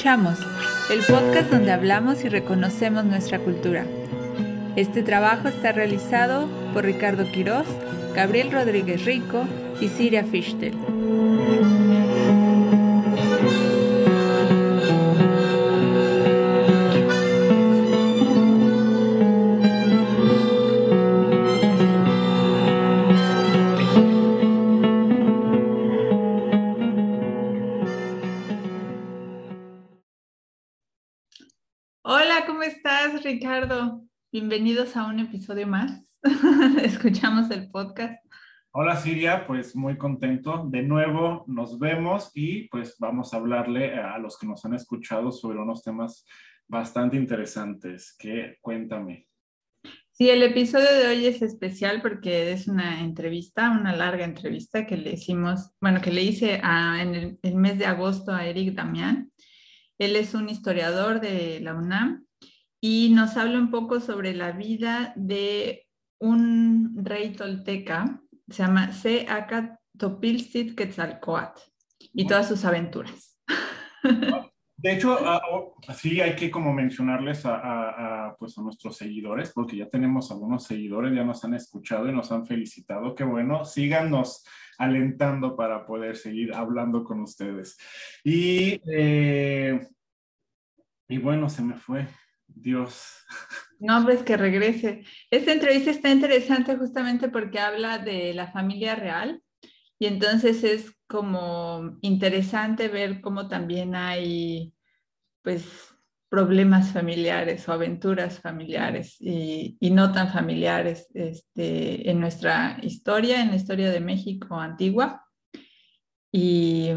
[0.00, 0.38] Escuchamos,
[0.90, 3.84] el podcast donde hablamos y reconocemos nuestra cultura.
[4.74, 7.66] Este trabajo está realizado por Ricardo Quiroz,
[8.14, 9.44] Gabriel Rodríguez Rico
[9.78, 10.72] y Siria Fichtel.
[35.40, 36.20] Episodio más.
[36.82, 38.22] Escuchamos el podcast.
[38.72, 40.66] Hola Siria, pues muy contento.
[40.68, 45.32] De nuevo nos vemos y pues vamos a hablarle a los que nos han escuchado
[45.32, 46.26] sobre unos temas
[46.68, 48.14] bastante interesantes.
[48.18, 48.58] ¿Qué?
[48.60, 49.28] Cuéntame.
[50.10, 54.98] Sí, el episodio de hoy es especial porque es una entrevista, una larga entrevista que
[54.98, 59.32] le hicimos, bueno, que le hice en el, el mes de agosto a Eric Damián.
[59.96, 62.26] Él es un historiador de la UNAM
[62.80, 65.86] y nos habla un poco sobre la vida de
[66.18, 71.60] un rey tolteca se llama Seaca Topilsit Quetzalcoatl
[72.14, 73.38] y todas sus aventuras.
[74.76, 79.76] De hecho, ah, oh, sí hay que como mencionarles a, pues a nuestros seguidores, porque
[79.76, 83.14] ya tenemos algunos seguidores, ya nos han escuchado y nos han felicitado.
[83.14, 84.42] Qué bueno, síganos
[84.78, 87.76] alentando para poder seguir hablando con ustedes.
[88.24, 89.86] Y, eh,
[91.08, 92.08] y bueno, se me fue.
[92.60, 93.24] Dios.
[93.78, 95.04] No, pues que regrese.
[95.30, 99.42] Esta entrevista está interesante justamente porque habla de la familia real
[99.98, 104.74] y entonces es como interesante ver cómo también hay
[105.42, 105.64] pues
[106.28, 113.56] problemas familiares o aventuras familiares y, no tan familiares este, en nuestra historia, en la
[113.56, 115.26] historia de México antigua.
[116.32, 116.90] Y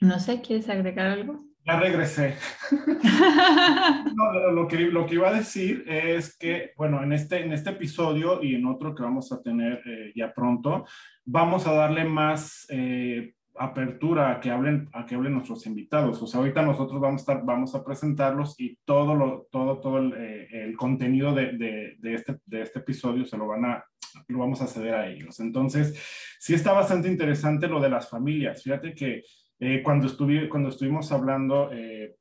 [0.00, 1.51] no sé, ¿quieres agregar algo?
[1.64, 2.34] Ya regresé.
[4.52, 8.42] lo, que, lo que iba a decir es que, bueno, en este, en este episodio
[8.42, 10.84] y en otro que vamos a tener eh, ya pronto,
[11.24, 16.20] vamos a darle más eh, apertura a que, hablen, a que hablen nuestros invitados.
[16.20, 19.98] O sea, ahorita nosotros vamos a, estar, vamos a presentarlos y todo, lo, todo, todo
[19.98, 23.84] el, eh, el contenido de, de, de, este, de este episodio se lo van a
[24.28, 25.40] lo vamos a ceder a ellos.
[25.40, 25.94] Entonces,
[26.38, 28.62] sí está bastante interesante lo de las familias.
[28.62, 29.22] Fíjate que
[29.64, 32.16] eh, cuando, estuve, cuando estuvimos hablando eh,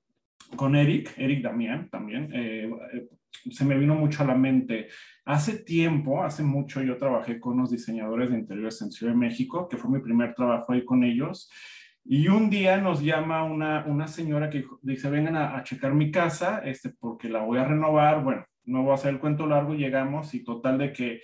[0.55, 2.69] con Eric, Eric Damián también, eh,
[3.49, 4.89] se me vino mucho a la mente.
[5.25, 9.67] Hace tiempo, hace mucho, yo trabajé con unos diseñadores de interiores en Ciudad de México,
[9.67, 11.49] que fue mi primer trabajo ahí con ellos.
[12.05, 16.11] Y un día nos llama una, una señora que dice, vengan a, a, checar mi
[16.11, 18.23] casa, este, porque la voy a renovar.
[18.23, 21.21] Bueno, no voy a hacer el cuento largo, llegamos y total de que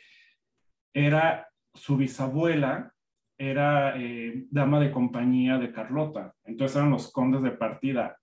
[0.95, 2.91] era su bisabuela
[3.37, 8.17] era eh, dama de compañía de Carlota, entonces eran los condes de partida.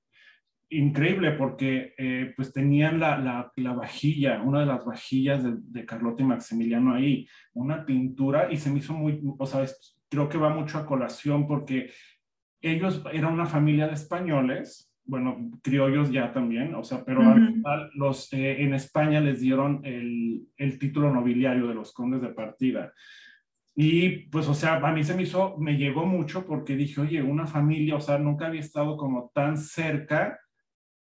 [0.71, 3.19] Increíble porque eh, pues tenían la,
[3.57, 8.57] la, vajilla, una de las vajillas de, de, Carlota y Maximiliano ahí, una pintura y
[8.57, 9.65] se me hizo muy, o sea,
[10.09, 11.91] creo que va mucho a colación porque
[12.61, 17.91] ellos eran una familia de españoles, bueno, criollos ya también, o sea, pero al final
[17.95, 22.93] los, eh, en España les dieron el, el título nobiliario de los condes de partida.
[23.77, 27.23] Y pues, o sea, a mí se me hizo, me llegó mucho porque dije, oye,
[27.23, 30.39] una familia, o sea, nunca había estado como tan cerca,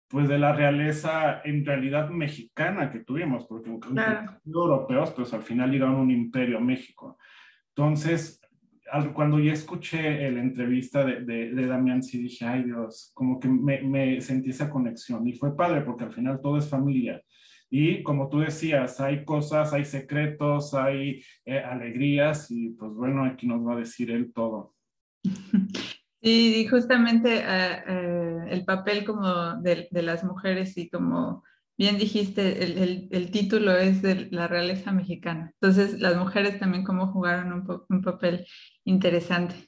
[0.08, 4.40] pues, de la realeza en realidad mexicana que tuvimos, porque claro.
[4.44, 7.16] europeos, pues al final llegaron un imperio a México.
[7.74, 8.40] Entonces,
[9.14, 13.48] cuando ya escuché la entrevista de, de, de, Damián, sí dije, ay Dios, como que
[13.48, 15.26] me, me sentí esa conexión.
[15.26, 17.22] Y fue padre porque al final todo es familia.
[17.70, 23.46] Y como tú decías, hay cosas, hay secretos, hay eh, alegrías y pues bueno, aquí
[23.46, 24.74] nos va a decir él todo.
[26.20, 31.44] Sí, justamente uh, uh, el papel como de, las mujeres y como
[31.78, 35.53] bien dijiste, el, título es de la realeza mexicana.
[35.60, 38.44] Entonces, las mujeres también como jugaron un papel
[38.84, 39.67] interesante.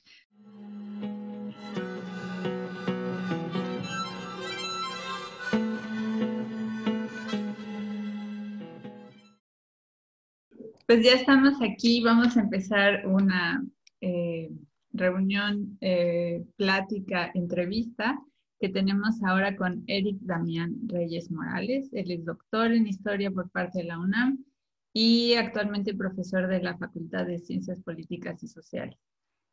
[10.90, 13.64] Pues ya estamos aquí, vamos a empezar una
[14.00, 14.50] eh,
[14.92, 18.20] reunión, eh, plática, entrevista
[18.58, 21.90] que tenemos ahora con Eric Damián Reyes Morales.
[21.92, 24.44] Él es doctor en historia por parte de la UNAM
[24.92, 28.98] y actualmente profesor de la Facultad de Ciencias Políticas y Sociales.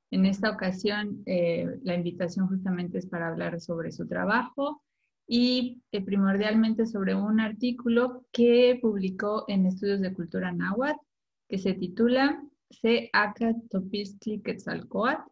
[0.10, 4.82] En esta ocasión, eh, la invitación justamente es para hablar sobre su trabajo
[5.28, 11.07] y eh, primordialmente sobre un artículo que publicó en Estudios de Cultura Náhuatl
[11.48, 15.30] que se titula Se Aca Topistli Quetzalcoatl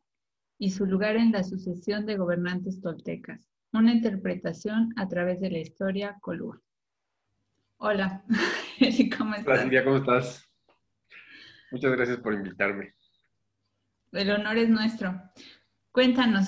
[0.57, 5.59] y su lugar en la sucesión de gobernantes toltecas, una interpretación a través de la
[5.59, 6.61] historia Colúa.
[7.77, 8.23] Hola,
[9.17, 9.47] ¿cómo estás?
[9.47, 10.49] Hola Silvia, ¿cómo estás?
[11.71, 12.93] Muchas gracias por invitarme.
[14.13, 15.21] El honor es nuestro.
[15.91, 16.47] Cuéntanos,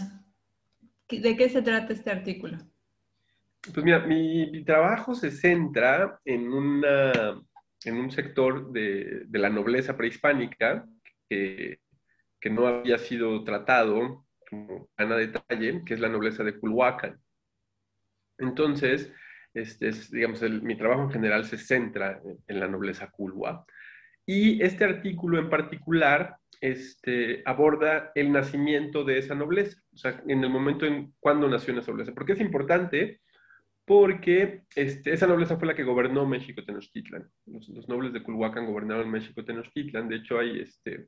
[1.10, 2.58] ¿de qué se trata este artículo?
[3.74, 7.42] Pues mira, mi, trabajo se centra en, una,
[7.86, 10.86] en un sector de, la nobleza prehispánica
[11.30, 11.80] que,
[12.50, 17.20] no había sido tratado como tan detalle, que es la nobleza de Culhuacán.
[18.38, 19.12] Entonces,
[19.54, 23.66] este es, digamos, mi trabajo en general se centra en, la nobleza culhua.
[24.26, 30.42] Y este artículo en particular este, aborda el nacimiento de esa nobleza, o sea, en
[30.42, 32.14] el momento en cuando nació esa nobleza.
[32.14, 33.20] ¿Por qué es importante?
[33.88, 37.26] Porque este, esa nobleza fue la que gobernó México Tenochtitlan.
[37.46, 40.10] Los, nobles de Culhuacán gobernaron México Tenochtitlan.
[40.10, 41.08] De hecho, hay, este,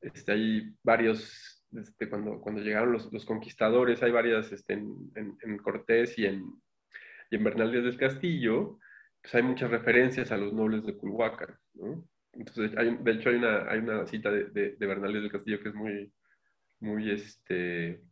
[0.00, 5.58] este, hay varios, este, cuando, cuando llegaron los, los conquistadores, hay varias este, en, en,
[5.58, 6.44] Cortés y en,
[7.32, 8.78] y en Bernal Díaz del Castillo,
[9.20, 11.58] pues hay muchas referencias a los nobles de Culhuacán.
[12.32, 15.60] Entonces, hay, de hecho, hay una, hay una cita de, de, de Bernal del Castillo
[15.60, 16.12] que es muy,
[16.78, 18.04] muy, este,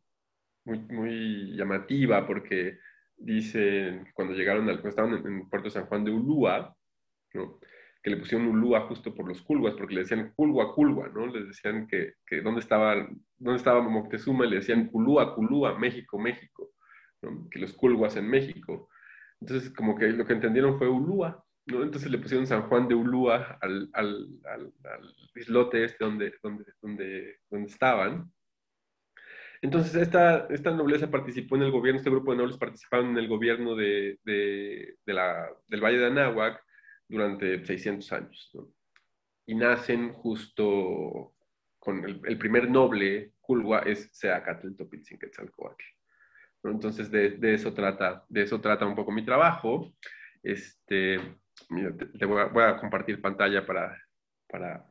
[0.64, 2.80] muy, muy llamativa porque
[3.20, 6.74] dice, cuando llegaron, al, estaban en, Puerto San Juan de Ulúa,
[7.34, 7.60] ¿no?
[8.02, 11.26] que le pusieron Ulúa justo por los culhuas, porque le decían Culhua, Culhua, ¿no?
[11.26, 12.94] Les decían que, que dónde, estaba,
[13.36, 16.72] dónde estaba Moctezuma y le decían Culúa, Culúa, México, México,
[17.20, 17.46] ¿no?
[17.50, 18.88] que los culhuas en México.
[19.40, 23.58] Entonces, como que lo que entendieron fue Ulúa, entonces le pusieron San Juan de Ulúa
[23.60, 24.72] al, al, al,
[25.34, 28.32] islote este donde, donde, donde, donde estaban.
[29.62, 33.28] Entonces esta, esta nobleza participó en el gobierno, este grupo de nobles participaron en el
[33.28, 36.62] gobierno de, de, la, del Valle de Anáhuac
[37.08, 38.56] durante 600 años.
[39.46, 41.34] Y nacen justo
[41.78, 45.84] con el, el primer noble, Culhua, es Seacatl Topilzinquetzalcoatl.
[46.64, 49.94] Entonces de, eso trata, de eso trata un poco mi trabajo.
[50.42, 51.18] Este,
[52.18, 53.96] te, voy, a, compartir pantalla para,
[54.48, 54.86] para,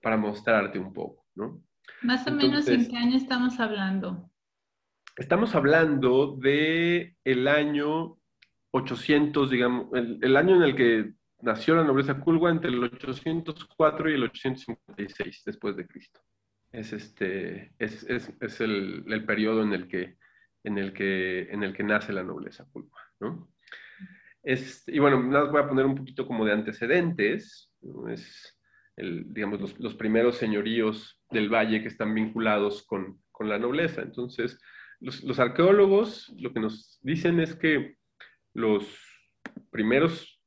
[0.00, 1.62] para, mostrarte un poco, ¿no?
[2.02, 4.30] Más o menos en qué año estamos hablando.
[5.16, 8.16] Estamos hablando de el año
[8.70, 14.14] 800, digamos, el, año en el que nació la nobleza Culhua entre el 804 y
[14.14, 16.20] el 856 después de Cristo.
[16.70, 20.16] Es, este, es, es, es el, el, periodo en el, que,
[20.64, 23.52] en, el que, en el que nace la nobleza Culhua, ¿no?
[24.44, 27.70] y bueno, voy a poner un poquito como de antecedentes.
[28.08, 28.58] Es,
[28.96, 34.02] el, digamos, los, los, primeros señoríos del valle que están vinculados con, con la nobleza.
[34.02, 34.60] Entonces,
[35.00, 37.96] los, los, arqueólogos lo que nos dicen es que
[38.54, 38.86] los
[39.70, 40.40] primeros,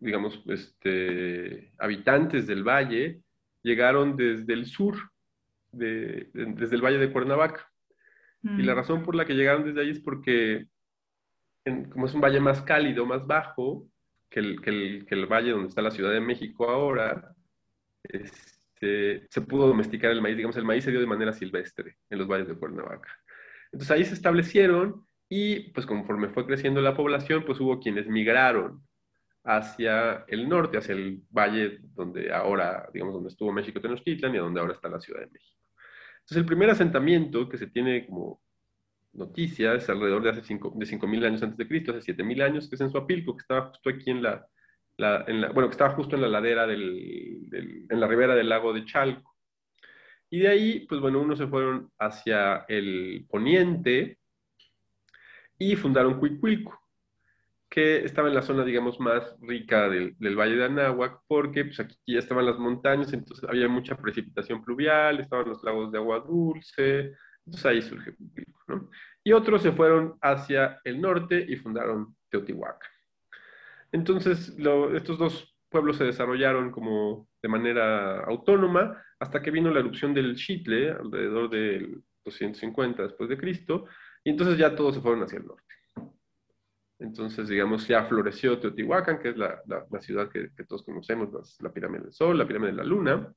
[0.00, 3.22] digamos, este, habitantes del valle
[3.62, 4.96] llegaron desde el sur,
[5.72, 7.70] de, desde el valle de Cuernavaca.
[8.42, 8.76] Y la mm.
[8.76, 10.66] razón por la que llegaron desde ahí es porque
[11.90, 13.88] como es un valle más cálido, más bajo
[14.28, 17.33] que el, que el, que el valle donde está la Ciudad de México ahora,
[18.04, 20.36] este, se pudo domesticar el maíz.
[20.36, 23.10] Digamos, el maíz se dio de manera silvestre en los valles de Cuernavaca.
[23.72, 28.86] Entonces ahí se establecieron y pues conforme fue creciendo la población, pues hubo quienes migraron
[29.44, 34.60] hacia el norte, hacia el valle donde ahora, digamos, donde estuvo México Tenochtitlan y donde
[34.60, 35.60] ahora está la Ciudad de México.
[36.14, 38.40] Entonces el primer asentamiento que se tiene como
[39.12, 42.74] noticias alrededor de hace cinco, de 5.000 años antes de Cristo, hace 7.000 años, que
[42.74, 44.46] es en Suapilco, que estaba justo aquí en la,
[44.98, 48.72] en la, bueno, que estaba justo en la ladera del, en la ribera del lago
[48.72, 49.34] de Chalco.
[50.30, 54.18] Y de ahí, pues bueno, unos se fueron hacia el poniente
[55.58, 56.78] y fundaron Cuicuilco,
[57.68, 61.78] que estaba en la zona, digamos, más rica del, del, Valle de Anáhuac, porque pues
[61.80, 66.20] aquí ya estaban las montañas, entonces había mucha precipitación pluvial, estaban los lagos de agua
[66.20, 67.12] dulce,
[67.46, 68.14] entonces ahí surge
[68.66, 68.90] ¿no?
[69.22, 72.93] Y otros se fueron hacia el norte y fundaron Teotihuacán.
[73.94, 74.52] Entonces
[74.94, 80.34] estos dos pueblos se desarrollaron como de manera autónoma hasta que vino la erupción del
[80.34, 83.86] Chitle alrededor del 250 después de Cristo
[84.24, 85.74] y entonces ya todos se fueron hacia el norte.
[86.98, 91.28] Entonces, digamos, ya floreció Teotihuacán, que es la, la, ciudad que, todos conocemos,
[91.60, 93.32] la, pirámide del Sol, la pirámide de la Luna,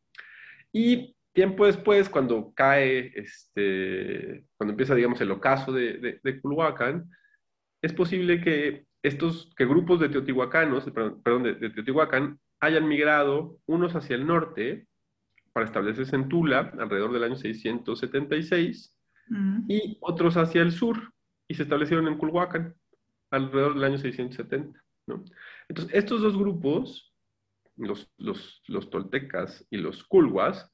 [0.71, 7.11] y Tiempo después, cuando cae, este, cuando empieza, digamos, el ocaso de, de, Culhuacán,
[7.79, 14.15] es posible que estos, que grupos de teotihuacanos, perdón, de, Teotihuacán, hayan migrado unos hacia
[14.15, 14.87] el norte
[15.53, 18.95] para establecerse en Tula alrededor del año 676
[19.29, 19.65] mm.
[19.67, 21.13] y otros hacia el sur
[21.47, 22.75] y se establecieron en Culhuacán
[23.31, 24.83] alrededor del año 670.
[25.07, 25.23] ¿no?
[25.69, 27.13] Entonces, estos dos grupos,
[27.75, 30.71] los, los, los toltecas y los culhuas,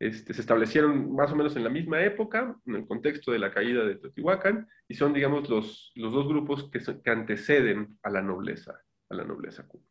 [0.00, 3.52] este, se establecieron más o menos en la misma época, en el contexto de la
[3.52, 8.22] caída de Teotihuacán, y son, digamos, los, los dos grupos que, que anteceden a la
[8.22, 8.80] nobleza,
[9.10, 9.88] a la nobleza cubana.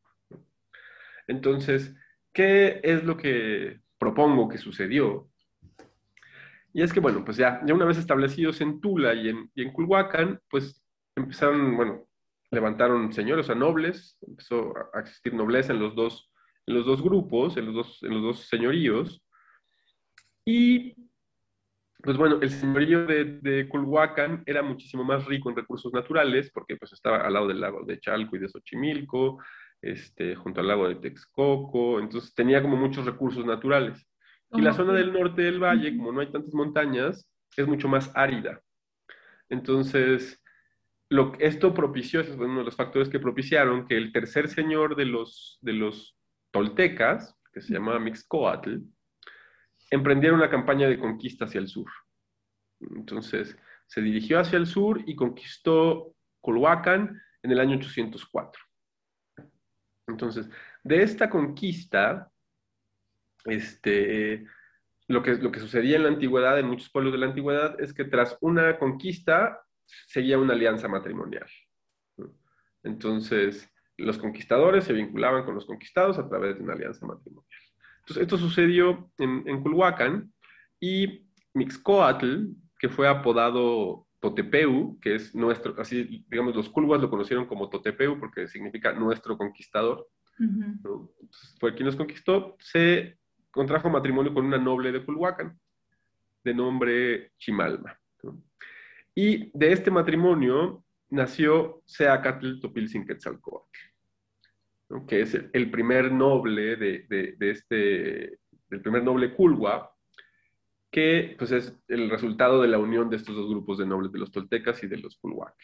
[1.28, 1.96] Entonces,
[2.34, 5.30] ¿qué es lo que propongo que sucedió?
[6.74, 9.62] Y es que, bueno, pues ya, ya una vez establecidos en Tula y en, y
[9.62, 10.84] en Culhuacán, pues
[11.16, 12.08] empezaron, bueno,
[12.50, 16.32] levantaron señores, sea, nobles, empezó a existir nobleza en los dos,
[16.66, 19.24] en los dos grupos, en los dos, en los dos señoríos,
[20.46, 20.96] y,
[22.02, 26.78] pues bueno, el señorío de, de, Culhuacán era muchísimo más rico en recursos naturales, porque
[26.78, 29.40] pues estaba al lado del lago de Chalco y de Xochimilco,
[29.82, 34.06] este, junto al lago de Texcoco, entonces tenía como muchos recursos naturales.
[34.52, 38.12] Y la zona del norte del valle, como no hay tantas montañas, es mucho más
[38.16, 38.62] árida.
[39.48, 40.42] Entonces,
[41.10, 45.06] lo, esto propició, es uno de los factores que propiciaron que el tercer señor de
[45.06, 46.18] los, de los
[46.52, 48.78] toltecas, que se llamaba Mixcoatl,
[49.90, 51.90] emprendieron una campaña de conquista hacia el sur.
[52.80, 58.62] Entonces, se dirigió hacia el sur y conquistó Colhuacán en el año 804.
[60.08, 60.50] Entonces,
[60.84, 62.32] de esta conquista,
[63.46, 64.46] este,
[65.08, 67.94] lo, que, lo que sucedía en la antigüedad, en muchos pueblos de la antigüedad, es
[67.94, 69.62] que tras una conquista
[70.08, 71.48] seguía una alianza matrimonial.
[72.84, 77.62] Entonces, los conquistadores se vinculaban con los conquistados a través de una alianza matrimonial.
[78.10, 80.34] Entonces, esto sucedió en, en Culhuacán
[80.80, 82.48] y Mixcoatl,
[82.80, 88.20] que fue apodado Totepeu, que es nuestro, así digamos, los culhuas lo conocieron como Totepeu
[88.20, 90.08] porque significa nuestro conquistador.
[91.60, 93.20] fue quien nos conquistó, se
[93.52, 95.60] contrajo matrimonio con una noble de Culhuacán,
[96.44, 97.96] de nombre Chimalma.
[99.14, 102.60] Y de este matrimonio nació Seacatl
[105.08, 108.40] Que es el primer noble de, este,
[108.72, 109.96] el primer noble Culhua,
[110.92, 114.20] que pues es el resultado de la unión de estos dos grupos de nobles, de
[114.20, 115.56] los toltecas y de los Culhuac.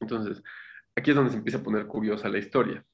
[0.00, 0.42] Entonces,
[0.96, 2.84] aquí es donde se empieza a poner curiosa la historia,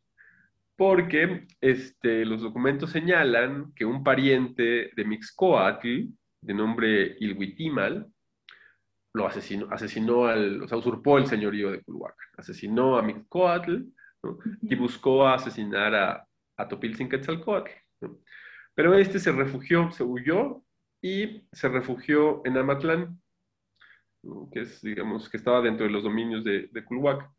[0.76, 6.04] porque este, los documentos señalan que un pariente de Mixcoatl,
[6.42, 8.06] de nombre Ilhuitimal,
[9.12, 13.82] lo asesinó, asesinó al, o sea, usurpó el señorío de Culhuac, asesinó a Mixcoatl
[14.62, 17.70] y buscó asesinar a, a Topilcinquetzalcoatl.
[18.74, 20.62] Pero este se refugió, se huyó
[21.02, 23.20] y se refugió en Amatlán,
[24.52, 27.30] que es, digamos, que estaba dentro de los dominios de, de Culhuac.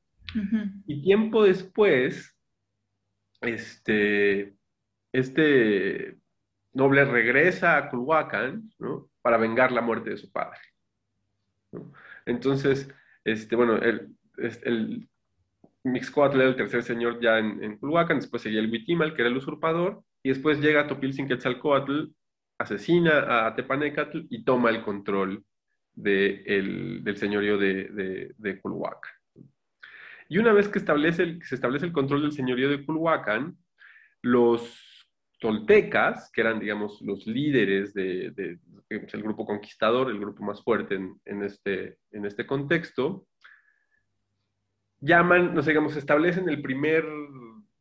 [0.88, 2.38] Y tiempo después,
[3.42, 4.56] este,
[5.12, 6.18] este
[6.74, 9.10] noble regresa a Culhuacan, ¿no?
[9.22, 10.60] Para vengar la muerte de su padre.
[12.26, 12.90] Entonces,
[13.24, 15.10] este, bueno, el, el,
[15.84, 19.38] Mixcoatl era el tercer señor ya en, Culhuacan, después seguía el Huitimal, que era el
[19.38, 22.06] usurpador, y después llega Topilcinquetzalcoatl,
[22.60, 25.44] asesina a Tepanecatl y toma el control
[25.94, 29.12] de el, del señorío de, de, de, Culhuacan.
[30.30, 33.58] Y una vez que establece el, se establece el control del señorío de Culhuacan,
[34.22, 35.08] los
[35.40, 38.60] toltecas, que eran, digamos, los líderes del de,
[38.90, 43.26] el grupo conquistador, el grupo más fuerte en, este, en este contexto,
[45.02, 47.06] llaman, no sé, digamos, establecen el primer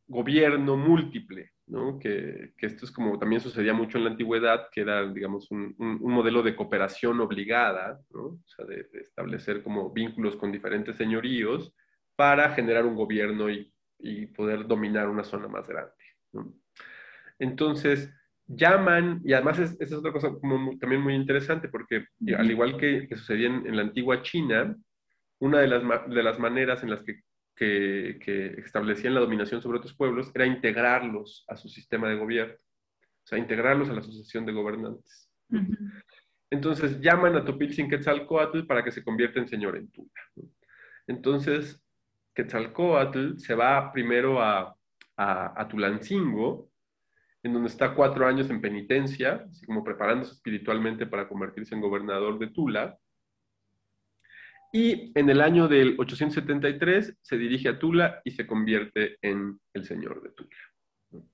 [0.09, 1.99] gobierno múltiple, ¿no?
[1.99, 5.75] Que, que, esto es como también sucedía mucho en la antigüedad, que era, digamos, un,
[5.79, 8.23] un, un modelo de cooperación obligada, ¿no?
[8.23, 11.73] O sea, de, de, establecer como vínculos con diferentes señoríos
[12.17, 15.93] para generar un gobierno y, y poder dominar una zona más grande,
[16.33, 16.53] ¿no?
[17.39, 18.13] Entonces,
[18.49, 22.77] llaman, y además es, esa es otra cosa como también muy interesante, porque al igual
[22.77, 24.77] que, que sucedía en, en la antigua China,
[25.41, 27.21] una de las, de las maneras en las que,
[27.57, 32.55] que, que, establecían la dominación sobre otros pueblos era integrarlos a su sistema de gobierno,
[32.55, 35.29] o sea, integrarlos a la asociación de gobernantes.
[35.51, 36.03] Uh -huh.
[36.51, 40.11] Entonces llaman a Topilzin Quetzalcoatl para que se convierta en señor en Tula.
[41.07, 41.83] Entonces,
[42.35, 44.75] Quetzalcoatl se va primero a,
[45.17, 46.71] a, a Tulancingo,
[47.43, 52.39] en donde está cuatro años en penitencia, así como preparándose espiritualmente para convertirse en gobernador
[52.39, 52.99] de Tula.
[54.73, 59.85] Y en el año del 873 se dirige a Tula y se convierte en el
[59.85, 61.25] señor de Tula.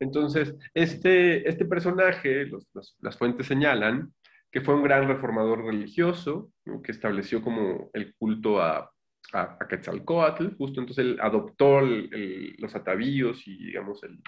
[0.00, 4.12] Entonces, este, este personaje, los, los, las fuentes señalan
[4.50, 6.80] que fue un gran reformador religioso, ¿no?
[6.82, 8.90] que estableció como el culto a,
[9.32, 14.20] a, a Quetzalcoatl, justo entonces él adoptó el, el, los atavíos y, digamos, el,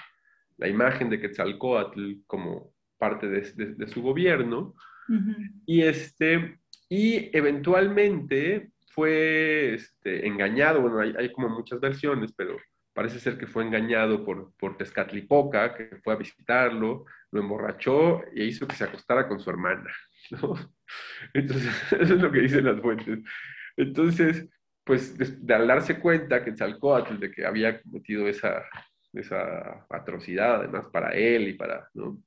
[0.57, 4.75] la imagen de Quetzalcoatl como parte de, de, de su gobierno.
[5.09, 5.63] Uh -huh.
[5.67, 6.59] Y este,
[6.89, 12.57] y eventualmente fue este, engañado, bueno, hay, como muchas versiones, pero
[12.95, 18.45] parece ser que fue engañado por, por Tezcatlipoca, que fue a visitarlo, lo emborrachó e
[18.45, 19.91] hizo que se acostara con su hermana.
[21.35, 23.19] Entonces, eso es lo que dicen las fuentes.
[23.77, 24.49] Entonces,
[24.85, 28.65] pues de, al darse cuenta que Tzalcóatl, de que había cometido esa,
[29.13, 32.23] esa atrocidad, además para él y para, ¿no?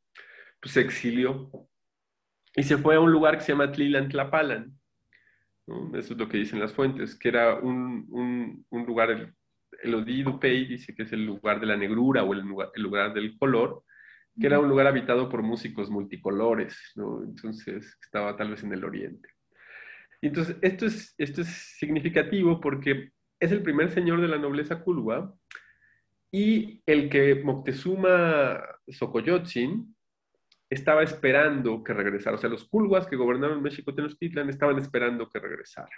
[0.62, 1.50] Pues se exilió
[2.60, 4.78] y se fue a un lugar que se llama Tlilan Tlapalan.
[5.94, 9.34] Eso es lo que dicen las fuentes, que era un, un, un lugar, el,
[9.82, 13.13] el Odidupei dice que es el lugar de la negrura o el lugar, el lugar
[13.13, 13.86] del color,
[14.38, 17.24] que era un lugar habitado por músicos multicolores, ¿no?
[17.24, 19.30] entonces estaba tal vez en el oriente.
[20.22, 21.48] Y entonces esto es, esto es
[21.78, 25.34] significativo porque es el primer señor de la nobleza culua
[26.30, 29.96] y el que Moctezuma Xocoyotzin
[30.70, 32.36] estaba esperando que regresara.
[32.36, 35.96] O sea, los culhuas que gobernaron México Tenochtitlan estaban esperando que regresara.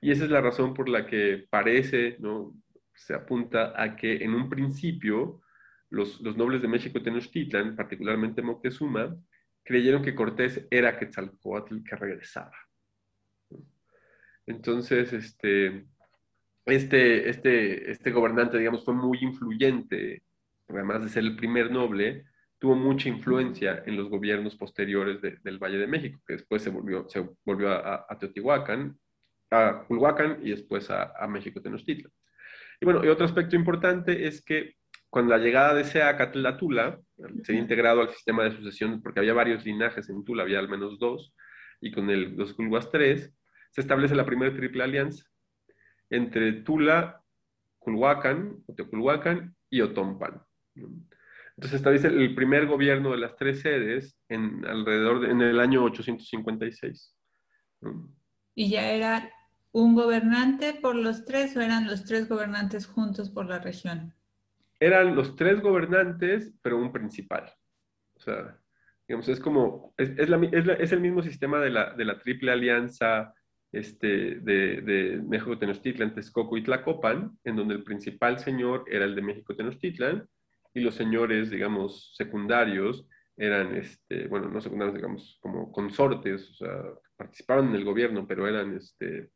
[0.00, 2.54] Y esa es la razón por la que parece, ¿no?
[2.94, 5.40] se apunta a que en un principio
[5.90, 9.16] los, los nobles de México Tenochtitlan, particularmente Moctezuma,
[9.62, 12.56] creyeron que Cortés era Quetzalcoatl que regresaba.
[14.46, 15.86] Entonces, este,
[16.66, 20.22] este, este, este gobernante, digamos, fue muy influyente,
[20.68, 22.24] además de ser el primer noble,
[22.62, 27.08] tuvo mucha influencia en los gobiernos posteriores del Valle de México, que después se volvió,
[27.08, 28.96] se volvió a, Teotihuacán,
[29.50, 32.12] a Culhuacán y después a, México Tenochtitlan.
[32.80, 34.76] Y bueno, y otro aspecto importante es que
[35.10, 37.00] con la llegada de Seacatl a Tula,
[37.42, 41.00] se integrado al sistema de sucesión, porque había varios linajes en Tula, había al menos
[41.00, 41.34] dos,
[41.80, 43.34] y con el, los Culhuas tres,
[43.72, 45.24] se establece la primera triple alianza
[46.10, 47.24] entre Tula,
[47.80, 50.40] Culhuacán, Oteoculhuacán y Otompan.
[51.62, 55.84] Entonces establece el primer gobierno de las tres sedes en alrededor de, en el año
[55.84, 57.16] 856.
[58.56, 59.30] ¿Y ya era
[59.70, 64.12] un gobernante por los tres o eran los tres gobernantes juntos por la región?
[64.80, 67.48] Eran los tres gobernantes, pero un principal.
[68.16, 68.58] O sea,
[69.06, 72.50] digamos, es como, es, es, la, es, el mismo sistema de la, de la triple
[72.50, 73.32] alianza
[73.70, 79.14] este, de, de, México Tenochtitlan, Texcoco y Tlacopan, en donde el principal señor era el
[79.14, 80.28] de México Tenochtitlan,
[80.74, 83.06] y los señores, digamos, secundarios
[83.36, 86.82] eran, este, bueno, no secundarios, digamos, como consortes, o sea,
[87.16, 89.30] participaban en el gobierno, pero eran, este,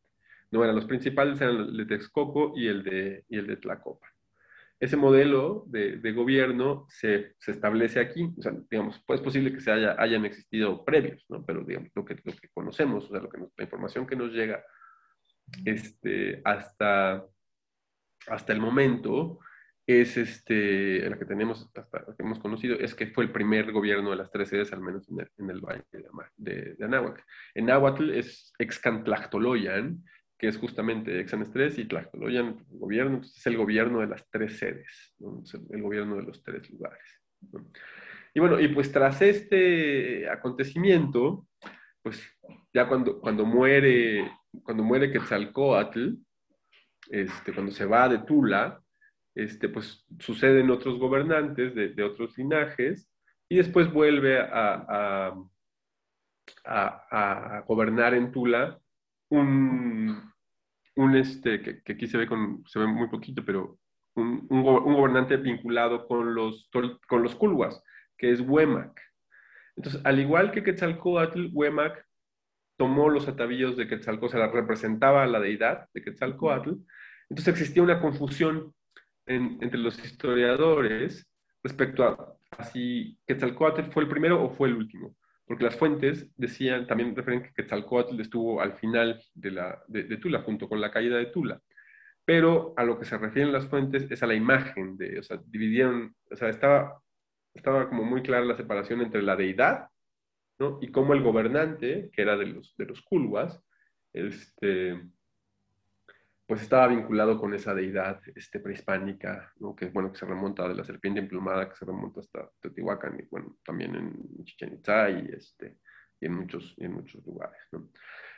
[0.50, 4.10] no eran los principales, eran el de Texcoco y el de, y el de Tlacopan
[4.78, 8.30] ese modelo de, de gobierno se, se, establece aquí.
[8.36, 11.44] O sea, digamos, pues es posible que se haya, hayan existido previos, ¿no?
[11.46, 14.32] Pero digamos, lo que, lo que conocemos, o sea, lo que la información que nos
[14.32, 14.62] llega
[15.64, 17.24] este, hasta,
[18.26, 19.38] hasta el momento
[19.86, 24.16] es este, la que tenemos, que hemos conocido, es que fue el primer gobierno de
[24.16, 25.84] las tres sedes, al menos en el, valle
[26.36, 27.24] de, Anáhuac.
[27.54, 30.02] En Náhuatl es Excantlachtoloyan,
[30.36, 34.58] que es justamente Exames 3 y Tlactoloyan, el gobierno, es el gobierno de las tres
[34.58, 35.14] sedes,
[35.70, 37.22] el, gobierno de los tres lugares.
[38.34, 41.46] Y bueno, y pues tras este acontecimiento,
[42.02, 42.22] pues
[42.74, 44.30] ya cuando, cuando muere,
[44.62, 46.10] cuando muere Quetzalcoatl,
[47.08, 48.82] este, cuando se va de Tula,
[49.36, 53.08] este, pues suceden otros gobernantes de, de otros linajes
[53.48, 54.48] y después vuelve a,
[54.88, 55.34] a,
[56.64, 58.80] a, a gobernar en Tula
[59.28, 60.32] un,
[60.96, 63.78] un este, que, que, aquí se ve, con, se ve muy poquito, pero
[64.14, 66.70] un, un, gobernante vinculado con los,
[67.06, 67.82] con los culhuas,
[68.16, 68.98] que es Huemac.
[69.76, 72.06] Entonces, al igual que Quetzalcoatl, Huemac
[72.78, 76.72] tomó los atavíos de Quetzalcoatl, o sea, representaba a la deidad de Quetzalcoatl.
[77.28, 78.74] Entonces existía una confusión
[79.26, 81.26] entre los historiadores
[81.62, 86.86] respecto a, si Quetzalcoatl fue el primero o fue el último porque las fuentes decían,
[86.86, 91.16] también refieren que Quetzalcoatl estuvo al final de, la, de, Tula, junto con la caída
[91.18, 91.60] de Tula.
[92.24, 95.40] Pero a lo que se refieren las fuentes es a la imagen, de, o sea,
[95.46, 97.00] dividieron, o sea, estaba,
[97.54, 99.88] estaba como muy clara la separación entre la deidad.
[100.80, 103.62] Y cómo el gobernante, que era de los, de los culhuas,
[104.12, 105.00] este,
[106.46, 109.74] pues estaba vinculado con esa deidad este, prehispánica, ¿no?
[109.74, 113.26] que, bueno, que se remonta de la serpiente emplumada, que se remonta hasta Teotihuacán, y
[113.28, 115.78] bueno, también en Chichen Itza y, este,
[116.20, 117.58] y en, muchos, en muchos lugares.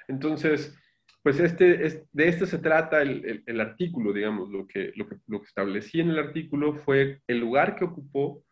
[0.09, 0.75] Entonces,
[1.23, 5.16] pues este, es, de esto se trata el, el, artículo, digamos, lo que, lo, que,
[5.27, 8.42] lo que establecí en el artículo fue el lugar que ocupó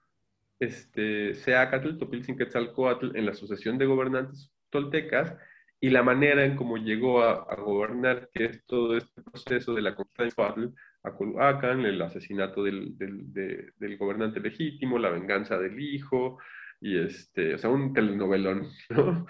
[0.60, 1.98] este, Seacatl,
[2.36, 5.34] Quetzalcoatl, en la Asociación de Gobernantes Toltecas,
[5.86, 9.94] y la manera en cómo llegó a, gobernar, que es todo este proceso de la
[9.94, 10.70] conquista de
[11.04, 16.40] a Culhuacán, el asesinato del, del, del, gobernante legítimo, la venganza del hijo,
[16.80, 19.26] y este, o sea, un telenovelón, ¿no?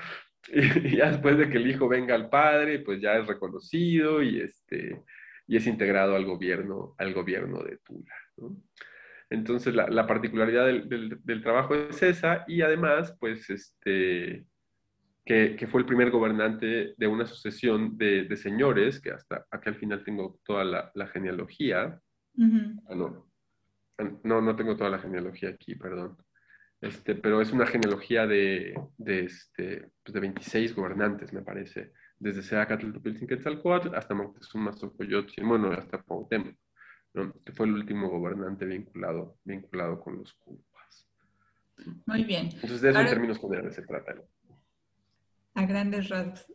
[0.48, 5.02] Y, después de que el hijo venga al padre, pues ya es reconocido y este,
[5.46, 8.14] y es integrado al gobierno, al gobierno de Tula.
[9.28, 14.46] Entonces, la, particularidad del, trabajo es esa y además, pues, este,
[15.26, 20.04] que, fue el primer gobernante de una sucesión de, señores, que hasta acá al final
[20.04, 22.00] tengo toda la, genealogía.
[22.88, 23.28] Ah, no,
[24.22, 26.16] no, no tengo toda la genealogía aquí, perdón.
[26.80, 32.42] Este, pero es una genealogía de, de, este, pues de 26 gobernantes, me parece, desde
[32.42, 32.92] Seacatl
[33.26, 36.54] Quetzalcoatl hasta Moctezuma Xocoyotzin, bueno, hasta Cuauhtémoc,
[37.14, 37.32] ¿no?
[37.44, 41.08] que fue el último gobernante vinculado, vinculado con los culpas.
[42.04, 42.50] Muy bien.
[42.52, 44.14] Entonces, de eso en términos generales se trata.
[45.66, 46.46] Grandes rasgos.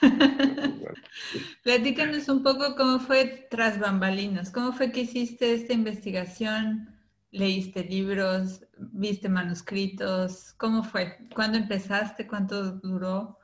[1.62, 6.92] Platícanos un poco cómo fue tras bambalinas, cómo fue que hiciste esta investigación
[7.32, 8.62] ¿Leíste libros?
[8.76, 10.52] ¿Viste manuscritos?
[10.58, 11.16] ¿Cómo fue?
[11.34, 12.26] ¿Cuándo empezaste?
[12.26, 13.38] ¿Cuánto duró?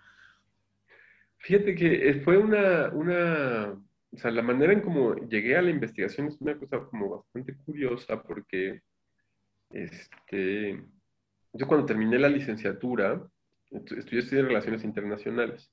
[1.39, 3.73] Fíjate que eh, fue una, una,
[4.13, 7.57] o sea, la manera en cómo llegué a la investigación es una cosa como bastante
[7.65, 8.83] curiosa porque,
[9.71, 10.85] este,
[11.55, 13.27] yo cuando terminé la licenciatura,
[13.71, 15.71] estudié, estudié Relaciones Internacionales.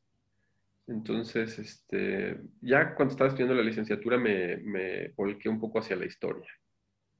[0.87, 6.05] Entonces, este, ya cuando estaba estudiando la licenciatura me, me volqué un poco hacia la
[6.05, 6.49] historia.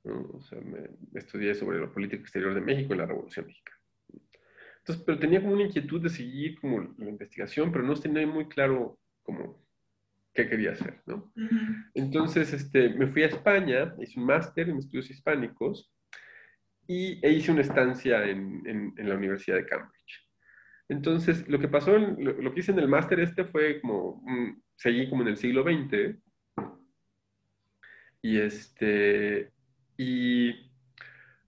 [0.04, 3.80] O sea, me, estudié sobre la política exterior de México y la Revolución Mexicana.
[4.80, 8.48] Entonces, pero tenía como una inquietud de seguir como la investigación, pero no tenía muy
[8.48, 9.66] claro como
[10.32, 11.34] qué quería hacer, ¿no?
[11.96, 15.92] Entonces, este, me fui a España, hice un máster en estudios hispánicos
[16.86, 20.25] y e hice una estancia en, en, la Universidad de Cambridge.
[20.88, 24.24] Entonces, lo que pasó, lo, que hice en el máster este fue como,
[24.76, 26.18] seguí como en el siglo XX
[28.22, 29.52] y este,
[29.98, 30.52] y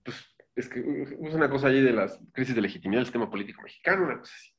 [0.04, 0.24] pues
[0.54, 4.04] es que es una cosa ahí de las crisis de legitimidad del sistema político mexicano,
[4.04, 4.52] una cosa así.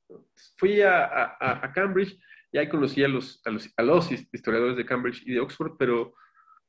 [0.58, 2.20] Fui a, a, a, Cambridge
[2.52, 5.78] y ahí conocí a los, a los, a, los, historiadores de Cambridge y de Oxford,
[5.78, 6.14] pero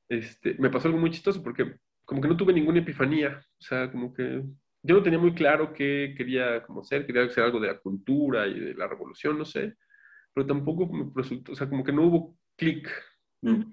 [0.08, 3.90] este, me pasó algo muy chistoso porque como que no tuve ninguna epifanía, o sea,
[3.90, 4.44] como que
[4.82, 8.46] yo no tenía muy claro qué quería como ser, quería ser algo de la cultura
[8.46, 9.76] y de la revolución, no sé,
[10.32, 12.88] pero tampoco me resultó, o sea, como que no hubo clic,
[13.42, 13.72] ¿no?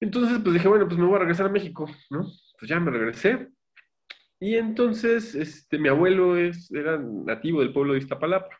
[0.00, 2.22] Entonces, pues dije, bueno, pues me voy a regresar a México, ¿no?
[2.58, 3.48] Pues ya me regresé.
[4.38, 8.54] Y entonces, este, mi abuelo es, era nativo del pueblo de Iztapalapa.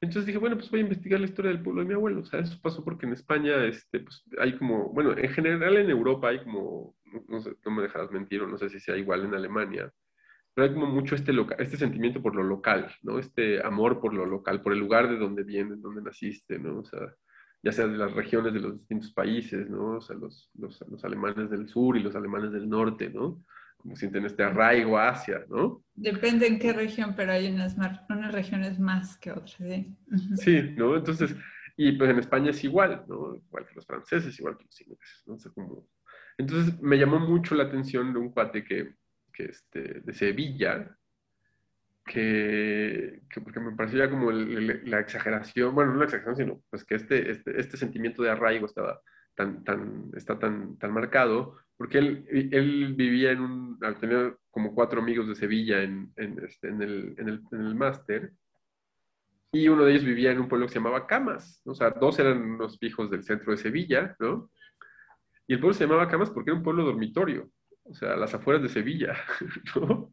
[0.00, 2.20] Entonces dije, bueno, pues voy a investigar la historia del pueblo de mi abuelo.
[2.20, 5.90] O sea, eso pasó porque en España, este, pues hay como, bueno, en general en
[5.90, 6.94] Europa hay como,
[7.28, 9.92] no sé, no me dejarás mentir o no sé si sea igual en Alemania,
[10.54, 13.18] pero hay como mucho este, este sentimiento por lo local, ¿no?
[13.18, 16.80] Este amor por lo local, por el lugar de donde vienes, donde naciste, ¿no?
[16.80, 17.00] O sea,
[17.62, 19.96] ya sea de las regiones de los distintos países, ¿no?
[19.96, 23.42] O sea, los, los, los, alemanes del sur y los alemanes del norte, ¿no?
[23.76, 25.84] Como sienten este arraigo hacia, ¿no?
[25.94, 27.76] Depende en qué región, pero hay unas,
[28.08, 29.96] unas regiones más que otras, ¿sí?
[30.36, 30.96] Sí, ¿no?
[30.96, 31.34] Entonces,
[31.76, 33.34] y pues en España es igual, ¿no?
[33.34, 35.38] Igual que los franceses, igual que los ingleses, ¿no?
[35.38, 35.86] sé cómo...
[36.40, 38.94] Entonces me llamó mucho la atención de un cuate que,
[39.30, 40.96] que este, de Sevilla,
[42.06, 47.30] que, porque me parecía como la exageración, bueno, no la exageración, sino pues que este,
[47.30, 49.02] este, este, sentimiento de arraigo estaba
[49.34, 55.02] tan, tan, está tan, tan marcado, porque él, él vivía en un, tenía como cuatro
[55.02, 58.32] amigos de Sevilla en, en, este, en el, en, el, en el máster,
[59.52, 62.18] y uno de ellos vivía en un pueblo que se llamaba Camas, o sea, dos
[62.18, 64.50] eran unos hijos del centro de Sevilla, ¿no?
[65.50, 67.50] Y el pueblo se llamaba Camas porque era un pueblo dormitorio,
[67.82, 69.16] o sea, las afueras de Sevilla,
[69.74, 70.08] ¿no?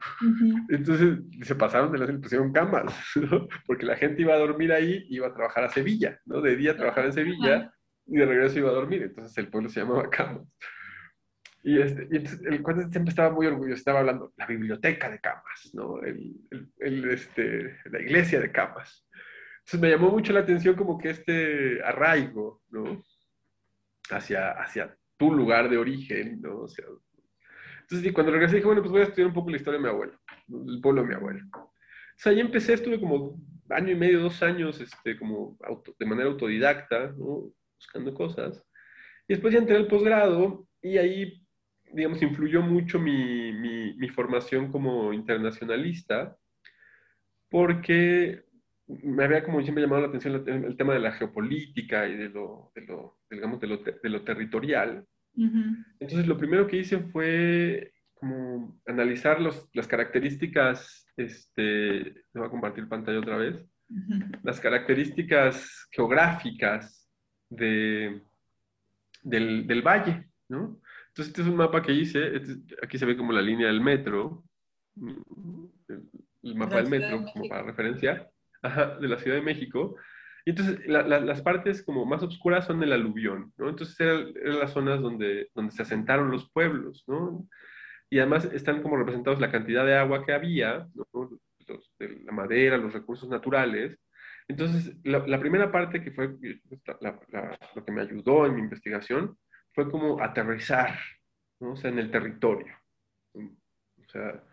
[0.67, 3.47] Entonces se pasaron de las y pusieron camas, ¿no?
[3.67, 6.41] Porque la gente iba a dormir ahí, iba a trabajar a Sevilla, ¿no?
[6.41, 7.71] De día trabajar en Sevilla
[8.07, 10.41] y de regreso iba a dormir, entonces el pueblo se llamaba Camas.
[11.61, 15.19] Y, este, y entonces el cuate siempre estaba muy orgulloso, estaba hablando, la biblioteca de
[15.19, 16.01] Camas, ¿no?
[16.01, 16.33] El,
[16.79, 19.07] el, este, la iglesia de Camas.
[19.59, 23.03] Entonces me llamó mucho la atención como que este arraigo, ¿no?
[24.09, 26.61] Hacia, hacia tu lugar de origen, ¿no?
[26.61, 26.85] O sea,
[27.89, 29.89] entonces, cuando regresé dije, bueno, pues voy a estudiar un poco la historia de mi
[29.89, 31.39] abuelo, el pueblo de mi abuelo.
[31.53, 31.71] O
[32.17, 35.57] sea, ahí empecé, estuve como año y medio, dos años, este, como
[35.97, 37.53] de manera autodidacta, ¿no?
[37.77, 38.61] buscando cosas.
[39.27, 41.45] Y después ya entré al posgrado y ahí,
[41.93, 46.35] digamos, influyó mucho mi, mi, mi formación como internacionalista,
[47.49, 48.43] porque
[48.87, 52.71] me había como siempre llamado la atención el, tema de la geopolítica y de lo,
[52.73, 55.05] de lo digamos, de lo, de lo territorial.
[55.35, 62.87] Entonces, lo primero que hice fue como analizar los, las características, este, voy a compartir
[62.87, 63.55] pantalla otra vez,
[64.43, 67.07] las características geográficas
[67.49, 68.23] de,
[69.21, 70.81] del, del, valle, ¿no?
[71.09, 73.81] Entonces, este es un mapa que hice, este aquí se ve como la línea del
[73.81, 74.43] metro,
[76.41, 77.63] el, mapa del metro, como para
[78.61, 79.95] de la Ciudad de México,
[80.45, 83.53] Y entonces las partes como más oscuras son el aluvión.
[83.57, 87.05] Entonces eran, las zonas donde, donde se asentaron los pueblos.
[88.09, 90.87] Y además están como representados la cantidad de agua que había,
[91.99, 93.99] la madera, los recursos naturales.
[94.47, 99.37] Entonces, la, primera parte que fue lo que me ayudó en mi investigación
[99.73, 100.97] fue como aterrizar.
[101.59, 102.73] O sea, en el territorio.
[103.33, 104.43] O sea,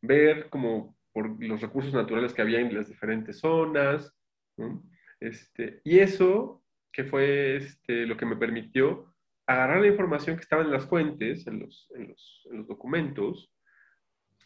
[0.00, 4.12] ver como por los recursos naturales que había en las diferentes zonas,
[4.56, 4.82] ¿no?
[5.20, 9.14] Este, y eso que fue este, lo que me permitió
[9.46, 13.52] agarrar la información que estaba en las fuentes, en los, en los, en los documentos,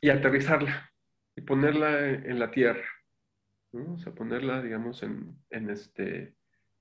[0.01, 0.91] y aterrizarla
[1.35, 2.87] y ponerla en, la tierra.
[3.73, 3.95] ¿no?
[3.95, 6.35] O sea, ponerla, digamos, en, en, este,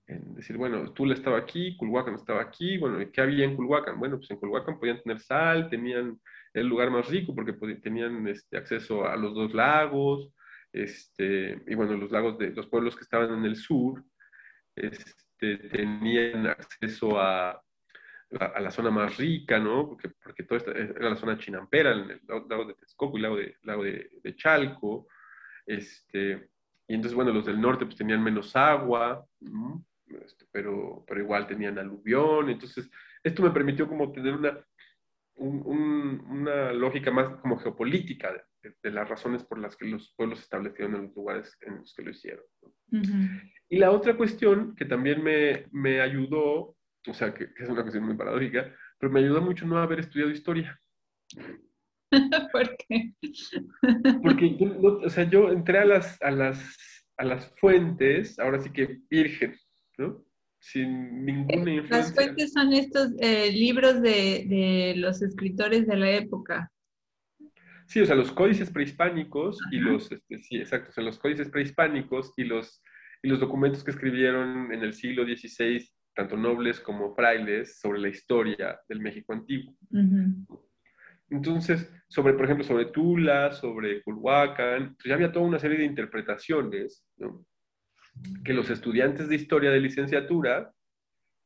[0.08, 4.00] en decir, bueno, Tula estaba aquí, Culhuacán estaba aquí, bueno, ¿qué había en Culhuacán?
[4.00, 6.20] Bueno, pues en Culhuacán podían tener sal, tenían
[6.56, 10.32] el lugar más rico porque tenían este, acceso a los dos lagos,
[10.72, 14.04] este, y bueno, los lagos de los pueblos que estaban en el sur
[14.76, 17.62] este, tenían acceso a,
[18.40, 19.88] a, la zona más rica, ¿no?
[19.88, 23.36] Porque, porque toda esta era la zona chinampera, el lago de Texcoco y el lago
[23.38, 25.08] de, lago de, de Chalco.
[25.66, 26.50] Este,
[26.88, 29.26] y entonces, bueno, los del norte pues tenían menos agua,
[30.08, 32.50] este, pero, pero igual tenían aluvión.
[32.50, 32.90] Entonces,
[33.24, 34.60] esto me permitió como tener una,
[35.38, 38.32] una lógica más como geopolítica
[38.82, 42.04] de, las razones por las que los pueblos establecieron en los lugares en los que
[42.04, 42.44] lo hicieron.
[43.70, 46.76] Y la otra cuestión que también me, me ayudó,
[47.08, 50.32] o sea, que, es una cuestión muy paradójica, pero me ayudó mucho no haber estudiado
[50.32, 50.80] historia.
[52.52, 53.14] ¿Por qué?
[54.24, 58.72] Porque yo, o sea, yo entré a las, a, las, a las fuentes, ahora sí
[58.72, 59.56] que virgen,
[59.98, 60.25] ¿no?
[60.66, 61.98] Sin ninguna influencia.
[61.98, 66.72] Las fuentes son estos eh, libros de, de, los escritores de la época.
[67.86, 71.50] Sí, o sea, los códices prehispánicos y los, este, sí, exacto, o sea, los códices
[71.50, 72.82] prehispánicos y los,
[73.22, 78.10] y los documentos que escribieron en el siglo XVI, tanto nobles como frailes, sobre la
[78.10, 79.78] historia del México antiguo.
[81.30, 85.86] Entonces, sobre, por ejemplo, sobre Tula, sobre Culhuacán, pues ya había toda una serie de
[85.86, 87.46] interpretaciones, ¿no?
[88.44, 90.72] Que los estudiantes de historia de licenciatura,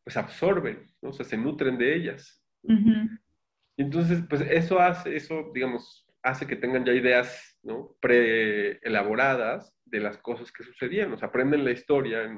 [0.04, 1.10] pues absorben, ¿no?
[1.10, 2.44] o sea, se nutren de ellas.
[2.64, 7.96] Y entonces, pues eso hace, eso, digamos, hace que tengan ya ideas ¿no?
[8.02, 12.30] preelaboradas de las cosas que sucedían, o sea, aprenden la historia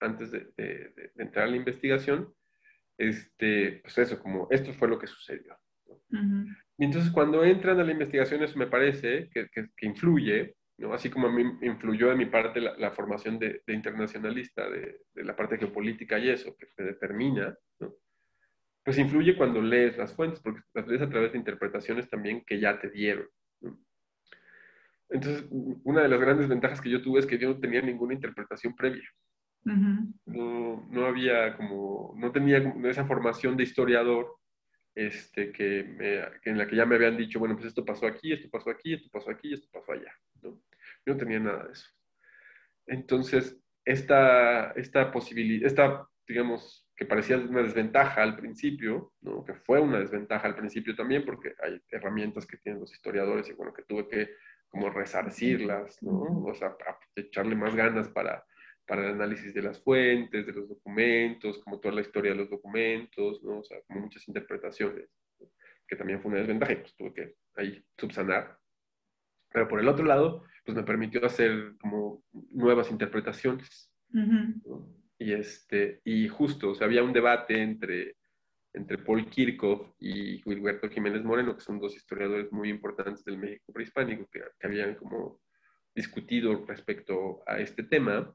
[0.00, 2.32] antes de, entrar a la investigación,
[2.98, 5.56] este, pues eso, como esto fue lo que sucedió.
[6.78, 10.94] Y entonces cuando entran a la investigación, eso me parece que, que, influye, ¿no?
[10.94, 15.58] así como a mí influyó de mi parte la, formación de, internacionalista, de, la parte
[15.58, 17.94] geopolítica y eso, que se determina, ¿no?
[18.84, 22.58] pues influye cuando lees las fuentes, porque las lees a través de interpretaciones también que
[22.58, 23.28] ya te dieron.
[25.10, 28.14] Entonces, una de las grandes ventajas que yo tuve es que yo no tenía ninguna
[28.14, 29.08] interpretación previa.
[29.64, 34.38] no, no, había como, no tenía esa formación de historiador
[34.94, 35.80] este, que,
[36.44, 38.94] en la que ya me habían dicho, bueno, pues esto pasó aquí, esto pasó aquí,
[38.94, 40.12] esto pasó aquí, esto pasó allá.
[40.42, 40.60] ¿no?
[41.06, 41.88] Yo no tenía nada de eso.
[42.86, 49.44] Entonces, esta, esta posibilidad, esta, digamos, que parecía una desventaja al principio, ¿no?
[49.44, 53.52] que fue una desventaja al principio también, porque hay herramientas que tienen los historiadores y
[53.52, 54.30] bueno, que tuve que
[54.68, 56.44] como resarcirlas, ¿no?
[56.44, 56.76] o sea,
[57.14, 58.44] echarle más ganas para,
[58.84, 62.50] para el análisis de las fuentes, de los documentos, como toda la historia de los
[62.50, 63.60] documentos, ¿no?
[63.60, 65.08] o sea, como muchas interpretaciones,
[65.86, 68.58] que también fue una desventaja y pues tuve que ahí subsanar.
[69.50, 73.90] Pero por el otro lado, pues me permitió hacer como nuevas interpretaciones.
[74.10, 74.86] ¿no?
[75.18, 78.16] Y, este, y justo, o sea, había un debate entre,
[78.74, 83.72] entre Paul Kirchhoff y Gilberto Jiménez Moreno, que son dos historiadores muy importantes del México
[83.72, 85.40] prehispánico, que, habían como
[85.94, 88.30] discutido respecto a este tema.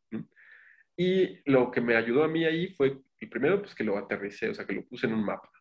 [0.98, 4.50] Y lo que me ayudó a mí ahí fue, el primero, pues que lo aterricé,
[4.50, 5.52] o sea, que lo puse en un mapa.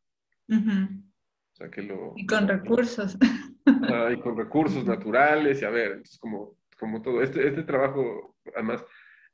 [0.48, 2.14] O sea, que lo...
[2.16, 3.18] Y con recursos.
[3.66, 8.84] y con recursos naturales, y a ver, entonces como, como todo, este, este trabajo, además,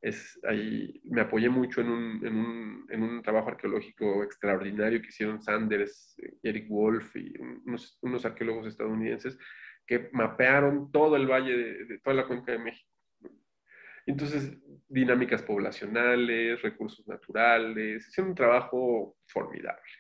[0.02, 5.08] es, ahí me apoyé mucho en un, en, un, en un, trabajo arqueológico extraordinario que
[5.08, 7.32] hicieron Sanders, Eric Wolf y
[7.64, 9.38] unos, unos arqueólogos estadounidenses
[9.87, 12.90] que mapearon todo el valle de, toda la cuenca de México.
[14.04, 14.52] Entonces,
[14.87, 19.90] dinámicas poblacionales, recursos naturales, hicieron un trabajo formidable.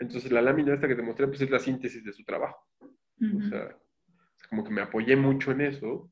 [0.00, 2.66] Entonces, la lámina esta que te mostré, pues es la síntesis de su trabajo.
[2.82, 3.78] O sea,
[4.50, 6.10] como que me apoyé mucho en eso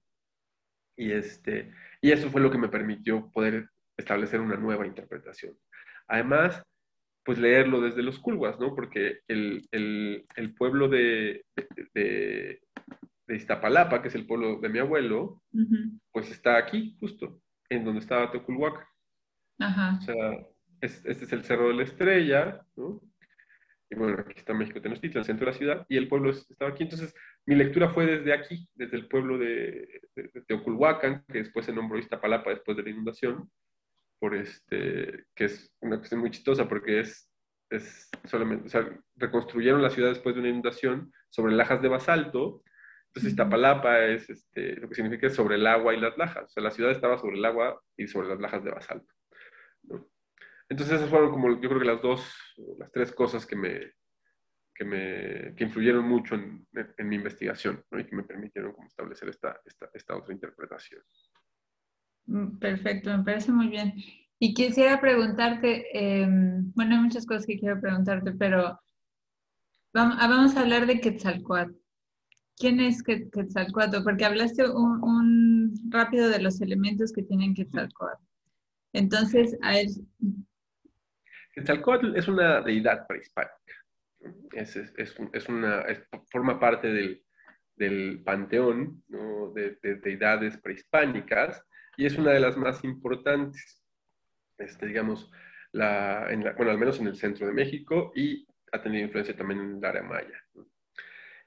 [0.97, 5.55] y, este, y eso fue lo que me permitió poder establecer una nueva interpretación.
[6.09, 6.63] Además,
[7.25, 8.75] pues leerlo desde los culhuas, ¿no?
[8.75, 11.45] Porque el, el, el pueblo de,
[11.95, 12.61] de,
[13.27, 15.43] de, Iztapalapa, que es el pueblo de mi abuelo,
[16.13, 18.89] pues está aquí, justo, en donde estaba Teoculhuaca.
[19.59, 19.99] Ajá.
[19.99, 20.47] O sea,
[20.81, 23.01] este es el Cerro de la Estrella, ¿no?
[23.89, 26.73] Y bueno, aquí está México Tenochtitlan, el centro de la ciudad, y el pueblo estaba
[26.73, 26.83] aquí.
[26.83, 27.15] Entonces,
[27.47, 30.01] mi lectura fue desde aquí, desde el pueblo de,
[30.49, 33.49] Teoculhuacan, que después se nombró Iztapalapa después de la inundación,
[34.19, 37.31] por este, que es una cuestión muy chistosa porque es,
[37.71, 42.63] es solamente, o sea, reconstruyeron la ciudad después de una inundación sobre lajas de basalto.
[43.09, 46.45] Entonces, Iztapalapa es este, lo que significa sobre el agua y las lajas.
[46.45, 49.16] O sea, la ciudad estaba sobre el agua y sobre las lajas de basalto.
[50.69, 52.35] Entonces, esas fueron como yo creo que las dos,
[52.79, 53.93] las tres cosas que me,
[54.75, 59.29] que me que influyeron mucho en, en, mi investigación y que me permitieron como establecer
[59.29, 61.03] esta, esta, esta otra interpretación.
[62.27, 63.95] Mm, perfecto, me parece muy bien.
[64.39, 68.79] Y quisiera preguntarte, em, bueno, hay muchas cosas que quiero preguntarte, pero
[69.95, 71.73] vamos, ah, vamos a hablar de Quetzalcoatl.
[72.59, 74.03] ¿Quién es Quetzalcoatl?
[74.03, 78.23] Porque hablaste un, un, rápido de los elementos que tienen Quetzalcoatl.
[78.93, 79.89] Entonces, a él,
[81.57, 83.55] Quetzalcóatl es una deidad prehispánica.
[84.53, 85.87] Es, es, una,
[86.31, 87.25] forma parte del,
[87.75, 89.03] del panteón
[89.55, 91.63] de, deidades prehispánicas
[91.97, 93.83] y es una de las más importantes,
[94.59, 95.31] este, digamos,
[95.73, 99.77] la, bueno, al menos en el centro de México y ha tenido influencia también en
[99.79, 100.43] el área maya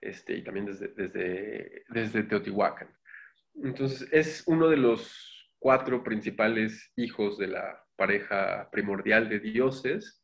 [0.01, 2.89] este, y también desde, desde, desde Teotihuacán.
[3.63, 10.23] Entonces, es uno de los cuatro principales hijos de la pareja primordial de dioses.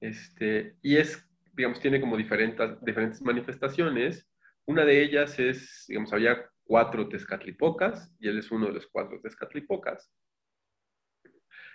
[0.00, 4.28] este, y es, digamos, tiene como diferentes, diferentes manifestaciones.
[4.66, 9.20] Una de ellas es, digamos, había cuatro Tezcatlipocas y él es uno de los cuatro
[9.20, 10.10] Tezcatlipocas.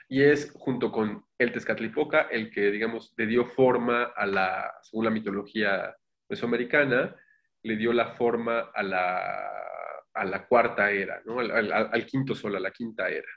[0.09, 5.05] Y es junto con el Tezcatlipoca el que, digamos, le dio forma a la, según
[5.05, 5.95] la mitología
[6.27, 7.15] mesoamericana,
[7.63, 9.70] le dio la forma a la,
[10.13, 11.39] a la cuarta era, ¿no?
[11.39, 13.27] al, al, quinto sol, a la quinta era.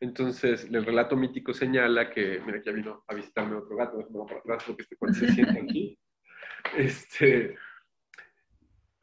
[0.00, 4.40] Entonces, el relato mítico señala que, mira, ya vino a visitarme otro gato, déjame para
[4.40, 5.98] atrás porque este cuento se siente aquí.
[6.76, 7.56] Este,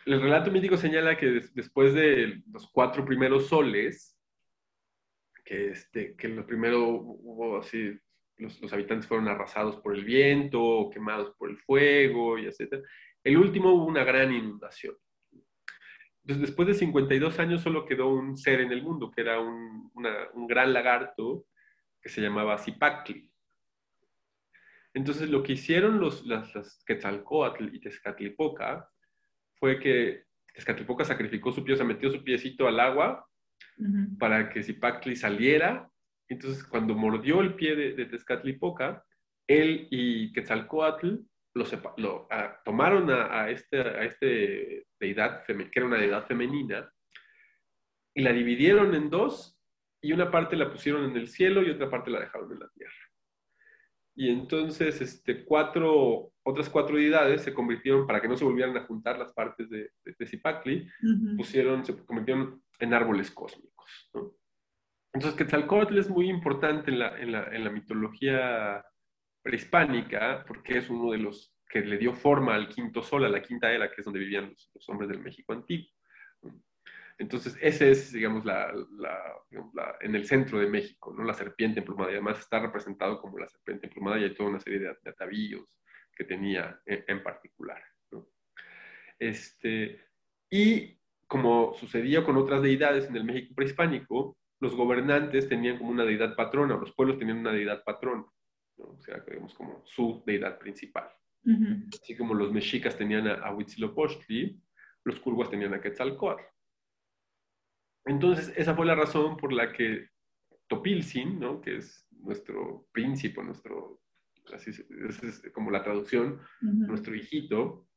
[0.06, 4.18] el relato mítico señala que después de los cuatro primeros soles,
[5.46, 7.98] que, este, que lo primero hubo así,
[8.38, 12.84] los, los, habitantes fueron arrasados por el viento, quemados por el fuego, y etc.
[13.24, 14.96] El último hubo una gran inundación.
[16.28, 19.90] Después de 52 años solo quedó un ser en el mundo, que era un,
[20.50, 21.46] gran lagarto
[22.02, 23.32] que se llamaba Zipacli.
[24.94, 28.90] Entonces, lo que hicieron los, las, Quetzalcoatl y Tezcatlipoca
[29.56, 33.26] fue que Tezcatlipoca sacrificó su pie, o sea, metió su piecito al agua
[34.20, 35.90] para que Zipacli saliera.
[36.28, 39.02] Entonces, cuando mordió el pie de, de Tezcatlipoca,
[39.48, 41.20] él y Quetzalcoatl
[41.54, 42.28] lo,
[42.64, 46.92] tomaron a, este, a este deidad, que era una deidad femenina,
[48.14, 49.60] y la dividieron en dos,
[50.02, 52.70] y una parte la pusieron en el cielo y otra parte la dejaron en la
[52.70, 52.94] tierra.
[54.16, 58.86] Y entonces este, cuatro, otras cuatro deidades se convirtieron, para que no se volvieran a
[58.86, 60.88] juntar las partes de, de, Zipacli,
[61.38, 64.12] pusieron, se convirtieron en árboles cósmicos.
[65.14, 68.84] Entonces Quetzalcóatl es muy importante en la, en la, en la mitología
[69.48, 73.42] prehispánica, porque es uno de los que le dio forma al quinto sol, a la
[73.42, 75.88] quinta era, que es donde vivían los, hombres del México antiguo.
[77.18, 78.74] Entonces, ese es, digamos, la,
[80.02, 81.24] en el centro de México, ¿no?
[81.24, 82.12] La serpiente emplumada.
[82.12, 85.66] Y además está representado como la serpiente emplumada y hay toda una serie de, atavíos
[86.14, 87.82] que tenía en, particular.
[89.18, 90.02] Este,
[90.50, 96.04] y como sucedía con otras deidades en el México prehispánico, los gobernantes tenían como una
[96.04, 98.26] deidad patrona, los pueblos tenían una deidad patrona
[98.80, 101.10] o sea, digamos como su deidad principal.
[102.02, 104.62] Así como los mexicas tenían a, Huitzilopochtli,
[105.06, 106.44] los curguas tenían a Quetzalcoatl.
[108.06, 110.10] Entonces, esa fue la razón por la que
[110.68, 111.62] Topilzin, ¿no?
[111.62, 114.02] que es nuestro príncipe, nuestro,
[114.54, 117.88] así es, como la traducción, nuestro hijito,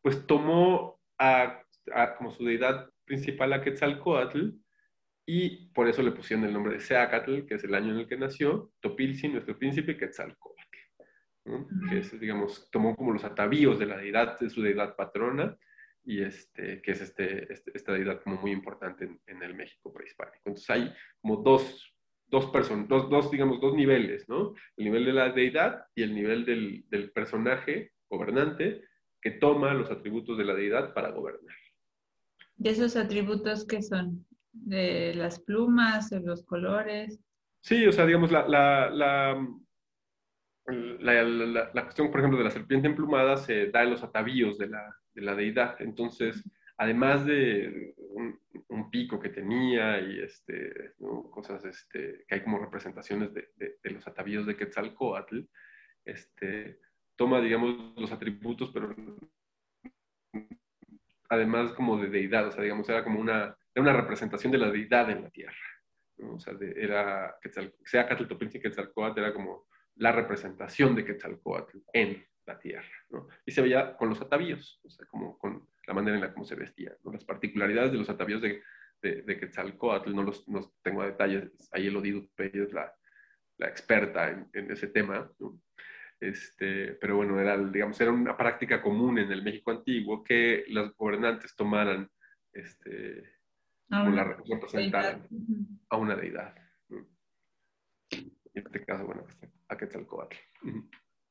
[0.00, 1.62] pues tomó a,
[2.16, 4.50] como su deidad principal a Quetzalcoatl
[5.26, 8.06] y por eso le pusieron el nombre de Seacatl, que es el año en el
[8.06, 10.60] que nació, Topilzin, nuestro príncipe, Quetzalcóatl,
[11.88, 15.56] que es, digamos, tomó como los atavíos de la deidad, de su deidad patrona,
[16.04, 20.36] y este, que es este, este esta deidad como muy importante en, el México prehispánico.
[20.44, 21.94] Entonces hay como dos,
[22.26, 22.52] dos,
[22.88, 24.54] dos, dos, digamos, dos niveles, ¿no?
[24.76, 28.82] El nivel de la deidad y el nivel del, del personaje gobernante
[29.22, 31.56] que toma los atributos de la deidad para gobernar.
[32.56, 34.26] ¿De esos atributos qué son?
[34.54, 37.20] De las plumas, de los colores.
[37.60, 38.90] Sí, o sea, digamos, la, la,
[40.70, 44.68] la, la, cuestión, por ejemplo, de la serpiente emplumada se da en los atavíos de
[44.68, 45.76] la, de la deidad.
[45.80, 46.42] Entonces,
[46.76, 50.92] además de un, pico que tenía y este,
[51.30, 55.40] cosas este, que hay como representaciones de, de, los atavíos de Quetzalcoatl,
[56.04, 56.78] este,
[57.16, 58.94] toma, digamos, los atributos, pero
[61.28, 64.70] además como de deidad, o sea, digamos, era como una, era una representación de la
[64.70, 65.56] deidad en la tierra.
[66.18, 69.66] O sea, de, era, Quetzal, sea Quetzaltopinchi Quetzalcoatl era como
[69.96, 73.26] la representación de Quetzalcoatl en la tierra, ¿no?
[73.44, 76.44] Y se veía con los atavíos, o sea, como con la manera en la que
[76.44, 77.12] se vestía, ¿no?
[77.12, 78.62] Las particularidades de los atavíos de,
[79.02, 82.94] de, de Quetzalcoatl, no los no tengo a detalles, ahí Elodie es la,
[83.58, 85.60] la experta en, en, ese tema, ¿no?
[86.20, 90.94] Este, pero bueno, era, digamos, era una práctica común en el México antiguo que los
[90.96, 92.08] gobernantes tomaran,
[92.52, 93.34] este,
[93.88, 94.36] como la
[95.88, 96.54] a una deidad.
[98.10, 100.36] En este caso, bueno, pues, a Quetzalcoatl.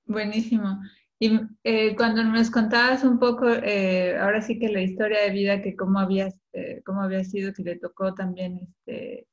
[0.05, 0.81] Buenísimo.
[1.19, 5.61] Y eh, cuando nos contabas un poco, eh, ahora sí que la historia de vida,
[5.61, 9.27] que cómo había, eh, cómo había sido, que le tocó también este,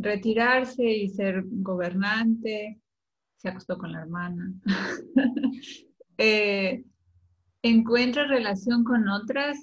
[0.00, 2.80] retirarse y ser gobernante,
[3.36, 4.52] se acostó con la hermana.
[7.62, 9.58] ¿Encuentra relación con otras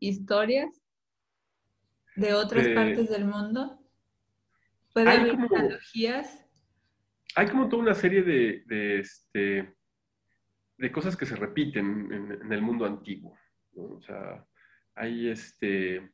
[0.00, 0.80] historias
[2.16, 3.78] de otras partes del mundo?
[4.92, 6.48] ¿Puede haber analogías?
[7.34, 9.74] hay como toda una serie de, este,
[10.76, 13.38] de cosas que se repiten en, el mundo antiguo.
[13.76, 14.44] O sea,
[14.94, 16.10] hay este,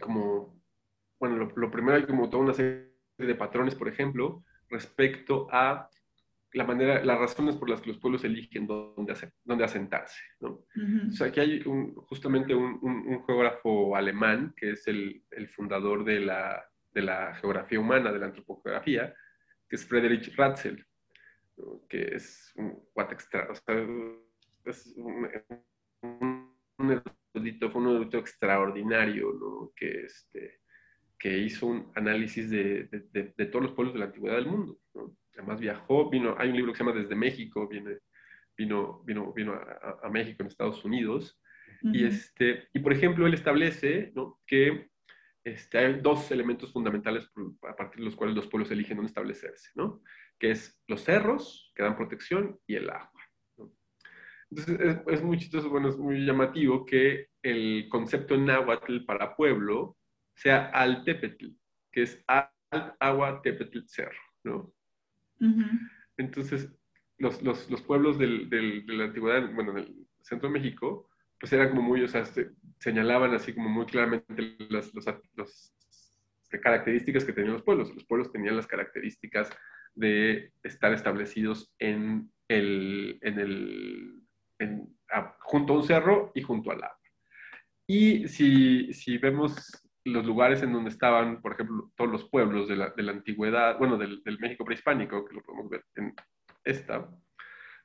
[0.00, 0.58] como,
[1.18, 5.90] bueno, lo, primero hay como toda una serie de patrones, por ejemplo, respecto a
[6.52, 10.20] la manera, las razones por las que los pueblos eligen dónde, dónde asentarse.
[10.40, 10.64] ¿no?
[11.08, 11.62] O sea, aquí hay
[12.06, 18.12] justamente un, geógrafo alemán que es el, el fundador de la, de la, geografía humana,
[18.12, 19.14] de la antropografía,
[19.68, 20.86] que es Friedrich Ratzel,
[21.88, 23.86] que es un extra, o sea,
[24.64, 25.28] es un,
[27.34, 29.72] erudito, fue un erudito extraordinario, ¿no?
[29.74, 30.61] que, este,
[31.22, 34.76] que hizo un análisis de, de, de, todos los pueblos de la antigüedad del mundo.
[34.92, 35.16] ¿no?
[35.34, 37.98] Además viajó, vino, hay un libro que se llama Desde México, viene,
[38.56, 41.40] vino, vino, vino a, a México en Estados Unidos,
[41.80, 44.40] y, este, y por ejemplo, él establece ¿no?
[44.48, 44.88] que
[45.44, 47.30] este, hay dos elementos fundamentales
[47.68, 50.02] a partir de los cuales los pueblos eligen dónde establecerse, ¿no?
[50.40, 53.10] Que es los cerros, que dan protección, y el agua.
[54.50, 59.96] Entonces, es, muy chistoso, bueno, es muy llamativo que el concepto náhuatl para pueblo
[60.34, 61.48] sea altepetl,
[61.90, 62.50] que es alt,
[63.00, 64.74] agua, tepetl, cerro, ¿no?
[66.16, 66.70] Entonces,
[67.18, 71.08] los, los, los pueblos del, del, de la antigüedad, bueno, en el centro de México,
[71.42, 72.24] pues eran como muy, o sea,
[72.78, 74.92] señalaban así como muy claramente las,
[76.62, 77.92] características que tenían los pueblos.
[77.94, 79.50] Los pueblos tenían las características
[79.94, 84.22] de estar establecidos en el, en el,
[85.40, 86.98] junto a un cerro y junto al agua.
[87.88, 89.56] Y si, si, vemos
[90.04, 93.78] los lugares en donde estaban, por ejemplo, todos los pueblos de la, de la antigüedad,
[93.78, 96.14] bueno, del, del, México prehispánico, que lo podemos ver en
[96.64, 97.08] esta,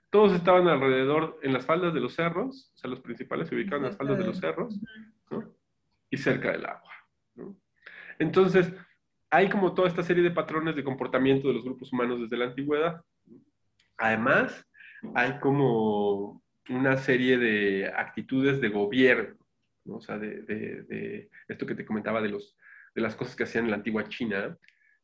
[0.09, 3.81] todos estaban alrededor en las faldas de los cerros, o sea, los principales se ubicaban
[3.81, 4.79] en las faldas de los cerros,
[5.29, 5.53] ¿no?
[6.09, 6.91] y cerca del agua.
[8.19, 8.73] Entonces,
[9.29, 12.45] hay como toda esta serie de patrones de comportamiento de los grupos humanos desde la
[12.45, 13.01] antigüedad.
[13.97, 14.65] Además,
[15.15, 19.35] hay como una serie de actitudes de gobierno,
[19.87, 19.95] ¿no?
[19.95, 22.57] o sea, de, de, de, esto que te comentaba de, los,
[22.93, 24.57] de las cosas que hacían en la antigua China,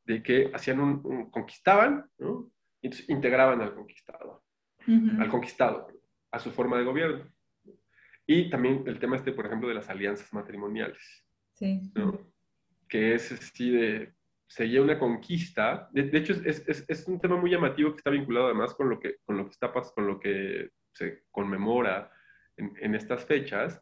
[0.05, 2.51] de que hacían un, conquistaban, ¿no?
[2.81, 4.43] y integraban al conquistado
[5.19, 5.87] al conquistado,
[6.31, 7.25] a su forma de gobierno.
[8.25, 11.25] Y también el tema este, por ejemplo, de las alianzas matrimoniales.
[11.53, 11.91] Sí.
[12.87, 14.13] Que es así de,
[14.47, 15.89] seguía una conquista.
[15.91, 18.99] De, hecho, es, es, es, un tema muy llamativo que está vinculado además con lo
[18.99, 22.11] que, con lo que, está, con lo que se conmemora
[22.55, 23.81] en, en estas fechas.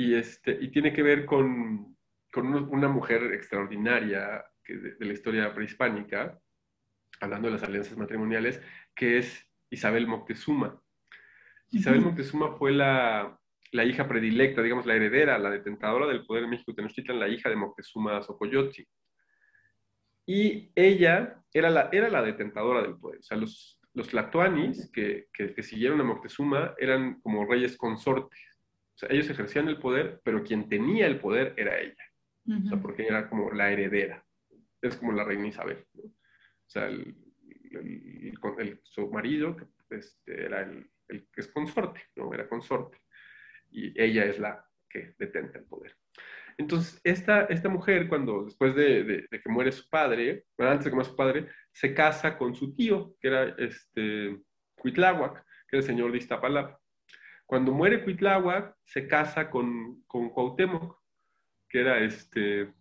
[0.00, 1.94] Y, este, y tiene que ver con,
[2.32, 6.40] con una mujer extraordinaria que de, de, la historia prehispánica,
[7.20, 8.62] hablando de las alianzas matrimoniales,
[8.94, 10.82] que es Isabel Moctezuma.
[11.70, 13.38] Isabel Moctezuma fue la,
[13.72, 17.50] la, hija predilecta, digamos, la heredera, la detentadora del poder en México Tenochtitlan, la hija
[17.50, 18.88] de Moctezuma Xocoyotzi.
[20.24, 23.18] Y ella era la, era la detentadora del poder.
[23.18, 28.49] O sea, los, los tlatoanis que, que, siguieron a Moctezuma eran como reyes consortes.
[29.00, 32.04] Sea, ellos ejercían el poder, pero quien tenía el poder era ella.
[32.46, 34.24] O sea, porque era como la heredera.
[34.82, 35.86] Es como la reina Isabel.
[35.94, 36.10] O
[36.66, 37.16] sea, el,
[37.70, 39.56] el, su marido,
[39.88, 42.34] este, era el, el, que es consorte, ¿no?
[42.34, 42.98] Era consorte.
[43.70, 45.96] Y ella es la que detenta el poder.
[46.58, 50.96] Entonces, esta, esta mujer, cuando después de, de, que muere su padre, antes de que
[50.96, 54.38] muera su padre, se casa con su tío, que era este,
[54.74, 56.79] Cuitláhuac, que era el señor de Iztapalapa.
[57.50, 60.96] Cuando muere Cuitláhuac, se casa con, con Cuauhtémoc,
[61.68, 62.72] que era este,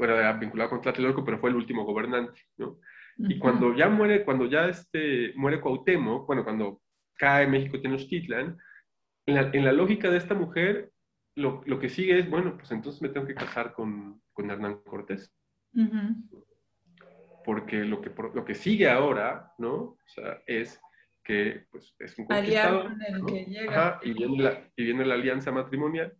[0.00, 2.80] era vinculado con Tlatelolco, pero fue el último gobernante, ¿no?
[3.18, 6.82] Y cuando ya muere, cuando ya este, muere Cuauhtémoc, bueno, cuando
[7.14, 8.58] cae México Tenochtitlan,
[9.26, 10.90] en la, en la lógica de esta mujer,
[11.36, 14.82] lo, lo, que sigue es, bueno, pues entonces me tengo que casar con, con Hernán
[14.82, 15.32] Cortés.
[17.44, 19.74] Porque lo que, lo que sigue ahora, ¿no?
[19.76, 20.80] O sea, es
[21.22, 22.92] que pues, es un conquistador.
[24.02, 26.14] y, viene la, y viene la alianza matrimonial.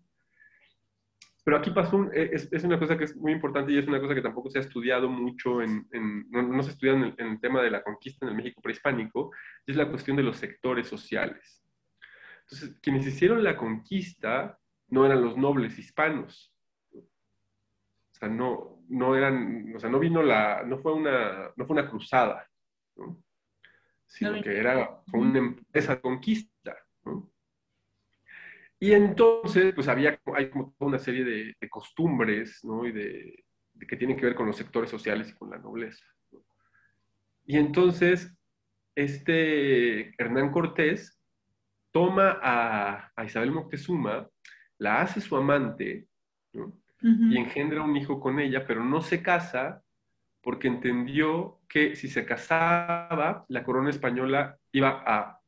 [1.44, 4.00] Pero aquí pasó, eh, es, es, una cosa que es muy importante y es una
[4.00, 7.14] cosa que tampoco se ha estudiado mucho, en, en no, no, se estudia en el,
[7.18, 9.32] en el, tema de la conquista en el México prehispánico,
[9.66, 11.64] es la cuestión de los sectores sociales.
[12.42, 14.56] Entonces, quienes hicieron la conquista
[14.88, 16.54] no eran los nobles hispanos.
[16.92, 21.74] O sea, no, no eran, o sea, no vino la, no fue una, no fue
[21.74, 22.48] una cruzada,
[22.94, 23.20] ¿no?
[24.12, 26.76] Sino que era una empresa de conquista.
[27.04, 27.30] ¿no?
[28.78, 32.86] Y entonces, pues había, hay como toda una serie de, de costumbres, ¿no?
[32.86, 36.04] Y de, de, que tienen que ver con los sectores sociales y con la nobleza.
[36.30, 36.40] ¿no?
[37.46, 38.36] Y entonces,
[38.94, 41.18] este Hernán Cortés
[41.90, 44.28] toma a, a, Isabel Moctezuma,
[44.76, 46.06] la hace su amante,
[46.52, 46.64] ¿no?
[46.66, 47.32] uh -huh.
[47.32, 49.82] y engendra un hijo con ella, pero no se casa
[50.42, 55.40] porque entendió que si se casaba, la corona española iba a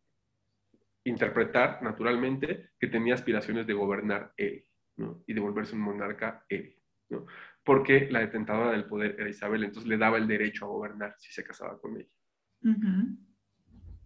[1.04, 4.64] interpretar naturalmente que tenía aspiraciones de gobernar él
[4.96, 5.22] ¿no?
[5.26, 6.78] y de volverse un monarca él,
[7.10, 7.26] ¿no?
[7.62, 11.30] porque la detentadora del poder era Isabel, entonces le daba el derecho a gobernar si
[11.30, 12.08] se casaba con ella.
[12.62, 13.18] Uh -huh.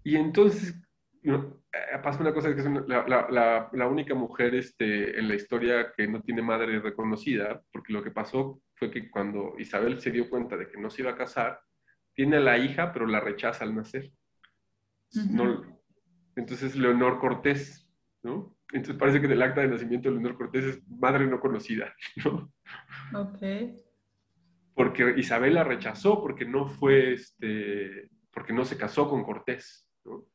[0.02, 0.74] Y entonces
[1.22, 1.62] ¿no?
[2.02, 5.92] pasa una cosa que es una, la, la, la, única mujer este, en la historia
[5.96, 10.28] que no tiene madre reconocida, porque lo que pasó fue que cuando Isabel se dio
[10.28, 11.60] cuenta de que no se iba a casar,
[12.18, 14.10] tiene a la hija, pero la rechaza al nacer.
[15.14, 15.30] Uh -huh.
[15.30, 15.80] no,
[16.34, 17.88] entonces, Leonor Cortés,
[18.24, 18.56] ¿no?
[18.72, 21.94] Entonces parece que en el acta de nacimiento de Leonor Cortés es madre no conocida,
[22.24, 22.52] ¿no?
[23.14, 23.38] Ok.
[24.74, 30.26] Porque Isabel la rechazó porque no fue, este, porque no se casó con Cortés, ¿no?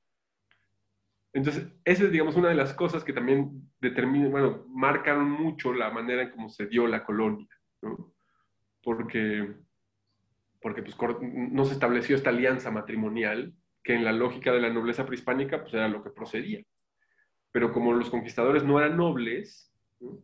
[1.34, 5.92] Entonces, esa es, digamos, una de las cosas que también determinan, bueno, marcan mucho la
[5.92, 7.50] manera en cómo se dio la colonia,
[7.82, 8.16] ¿no?
[8.82, 9.54] Porque,
[10.64, 13.54] porque pues, no se estableció esta alianza matrimonial
[13.84, 16.64] que en la lógica de la nobleza prehispánica pues era lo que procedía.
[17.52, 20.24] Pero como los conquistadores no eran nobles, ¿no?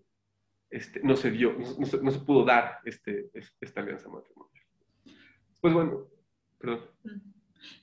[0.70, 3.30] Este, no se dio, no, no, se, no, se, pudo dar este,
[3.60, 4.66] esta alianza matrimonial.
[5.60, 6.08] Pues bueno,
[6.60, 6.82] perdón.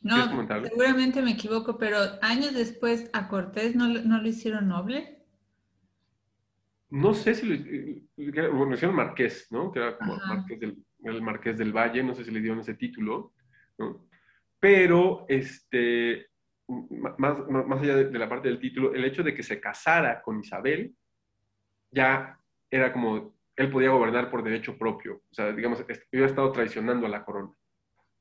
[0.02, 5.24] No, seguramente me equivoco, pero años después a Cortés no, no lo hicieron noble.
[6.88, 9.72] No sé si lo, bueno, hicieron marqués, ¿no?
[9.72, 12.74] Que era como marqués del, el marqués del Valle, no sé si le dieron ese
[12.74, 13.32] título,
[13.78, 14.09] ¿no?
[14.59, 16.28] Pero, este,
[17.18, 20.22] más, más allá de, de, la parte del título, el hecho de que se casara
[20.22, 20.94] con Isabel
[21.90, 22.38] ya
[22.70, 25.22] era como, él podía gobernar por derecho propio.
[25.30, 25.80] O sea, digamos,
[26.12, 27.53] había estado traicionando a la corona.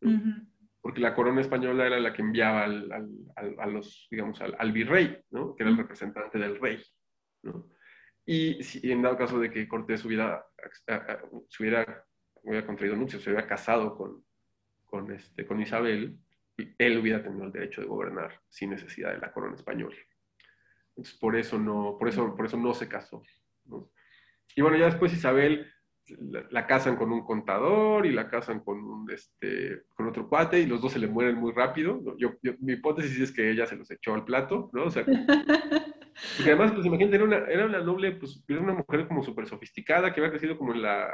[0.01, 0.11] ¿no?
[0.11, 0.47] Uh -huh.
[0.81, 4.71] Porque la corona española era la que enviaba al, al, al, a los, digamos, al,
[4.71, 5.55] virrey, ¿no?
[5.55, 6.79] Que era el representante del rey,
[7.41, 7.67] ¿no?
[8.23, 10.45] Y si en dado caso de que Cortés hubiera,
[11.49, 12.04] se hubiera,
[12.45, 14.23] hubiera contraído nupcias, se hubiera casado con,
[14.85, 16.17] con, este, con Isabel,
[16.77, 19.95] él hubiera tenido el derecho de gobernar sin necesidad de la corona española.
[20.89, 23.21] Entonces, por eso no, por eso, por eso no se casó.
[23.65, 23.91] ¿no?
[24.55, 25.69] Y bueno, ya después Isabel
[26.19, 30.59] la, la, casan con un contador y la casan con, un, este, con otro cuate
[30.59, 32.01] y los dos se le mueren muy rápido.
[32.17, 34.85] yo, mi hipótesis es que ella se los echó al plato, ¿no?
[34.85, 35.03] O sea,
[36.37, 39.47] porque además, pues imagínate, era una, era una noble, pues era una mujer como súper
[39.47, 41.11] sofisticada que había crecido como en la,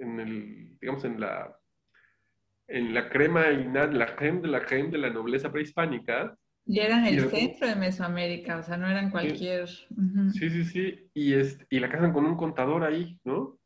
[0.00, 1.56] en el, digamos, en la,
[2.68, 6.36] en la crema, la crema de la crema de la nobleza prehispánica.
[6.66, 9.66] Y eran el y centro de Mesoamérica, o sea, no eran cualquier...
[9.68, 10.30] Sí, uh -huh.
[10.30, 11.10] sí, sí, sí.
[11.14, 13.58] Y, este, y la casan con un contador ahí, ¿no?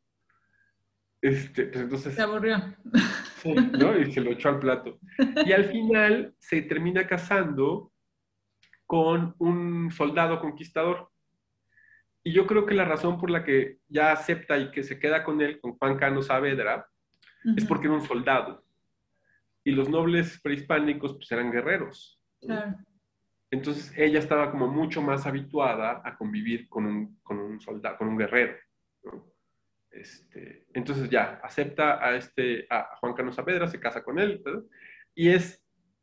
[1.21, 2.15] Este, pues entonces...
[2.15, 2.57] Se aburrió.
[3.43, 3.99] Sí, ¿no?
[3.99, 4.99] Y se lo echó al plato.
[5.45, 7.93] Y al final se termina casando
[8.87, 11.11] con un soldado conquistador.
[12.25, 15.23] Y yo creo que la razón por la que ya acepta y que se queda
[15.23, 16.89] con él, con Juan Cano Saavedra,
[17.45, 17.59] uh -huh.
[17.59, 18.65] es porque era un soldado.
[19.63, 22.19] Y los nobles prehispánicos pues eran guerreros.
[22.41, 22.77] Claro.
[23.51, 28.09] Entonces ella estaba como mucho más habituada a convivir con un, con un soldado, con
[28.09, 28.57] un guerrero.
[29.05, 29.27] ¿no?
[29.91, 34.65] Este, entonces ya acepta a, este, a Juan Cano Saavedra, se casa con él, ¿verdad?
[35.15, 35.63] y es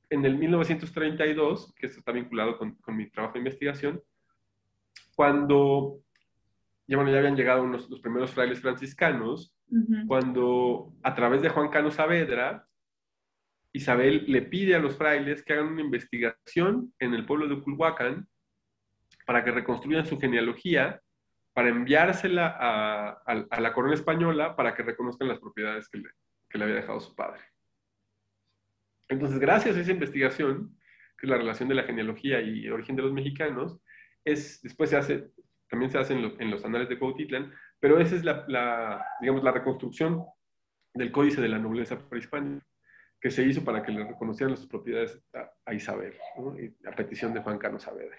[0.10, 4.02] en el 1932, que esto está vinculado con, con mi trabajo de investigación,
[5.16, 6.02] cuando
[6.92, 10.08] ya, bueno, ya habían llegado unos, los primeros frailes franciscanos, uh -huh.
[10.08, 12.68] cuando a través de Juan Cano Saavedra,
[13.72, 18.28] Isabel le pide a los frailes que hagan una investigación en el pueblo de Culhuacán
[19.26, 21.02] para que reconstruyan su genealogía
[21.54, 22.58] para enviársela
[23.26, 26.10] a, la corona española para que reconozcan las propiedades que le,
[26.50, 27.40] que le había dejado su padre.
[29.08, 30.78] Entonces, gracias a esa investigación,
[31.18, 33.80] que es la relación de la genealogía y origen de los mexicanos,
[34.26, 35.32] es, después se hace,
[35.72, 40.26] también se hace en, los anales de Cuautitlán, pero esa es la, digamos, la reconstrucción
[40.94, 42.66] del códice de la nobleza prehispánica
[43.22, 45.18] que se hizo para que le reconocieran las propiedades
[45.66, 46.14] a, Isabel,
[46.86, 48.18] a petición de Juan Carlos Saavedra.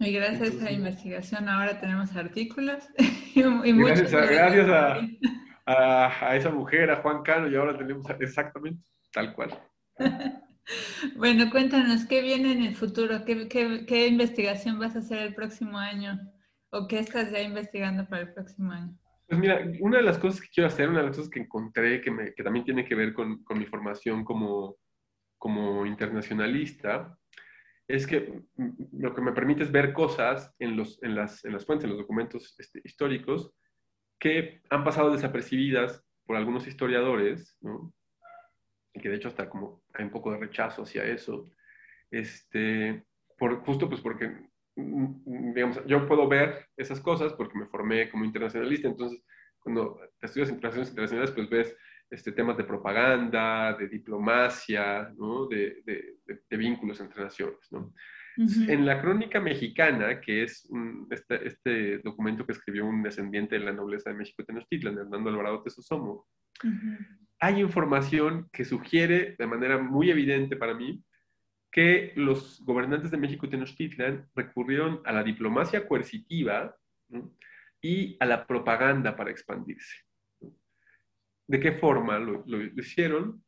[0.00, 2.84] Y gracias a esa investigación ahora tenemos artículos
[3.34, 4.12] y, gracias,
[5.66, 9.58] a, a, esa mujer, a Juan Cano, y ahora tenemos exactamente tal cual.
[11.16, 13.24] bueno, cuéntanos, ¿qué viene en el futuro?
[13.24, 16.20] ¿Qué, qué, investigación vas a hacer el próximo año?
[16.74, 18.98] ¿O qué estás ya investigando para el próximo año?
[19.28, 22.00] Pues mira, una de las cosas que quiero hacer, una de las cosas que encontré
[22.00, 24.76] que, me, que también tiene que ver con, con, mi formación como,
[25.38, 27.16] como internacionalista,
[27.86, 28.42] es que
[28.92, 31.90] lo que me permite es ver cosas en, los, en, las, en las fuentes, en
[31.90, 33.54] los documentos este, históricos,
[34.18, 37.94] que han pasado desapercibidas por algunos historiadores, ¿no?
[38.92, 41.50] y que de hecho hasta como hay un poco de rechazo hacia eso,
[42.10, 43.04] este,
[43.38, 48.88] por, justo pues porque, digamos, yo puedo ver esas cosas porque me formé como internacionalista,
[48.88, 49.22] entonces
[49.60, 51.76] cuando estudias relaciones internacionales pues ves
[52.10, 55.46] este, temas de propaganda, de diplomacia, ¿no?
[55.46, 56.18] de, de,
[56.48, 57.66] de, vínculos entre naciones.
[57.70, 57.92] ¿no?
[58.36, 60.68] En la crónica mexicana, que es
[61.10, 65.62] este, este, documento que escribió un descendiente de la nobleza de México Tenochtitlan, Hernando Alvarado
[65.62, 66.26] Tesosomo,
[67.40, 71.02] hay información que sugiere de manera muy evidente para mí
[71.74, 76.76] que los gobernantes de México Tenochtitlan recurrieron a la diplomacia coercitiva
[77.80, 79.96] y a la propaganda para expandirse.
[81.48, 83.44] ¿De qué forma lo, lo hicieron?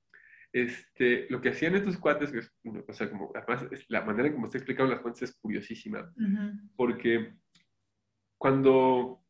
[0.57, 2.33] este, lo que hacían estos cuates,
[2.89, 6.11] o sea, como, además, la manera en cómo está explicado las fuentes es curiosísima,
[6.77, 7.35] porque
[8.39, 9.23] cuando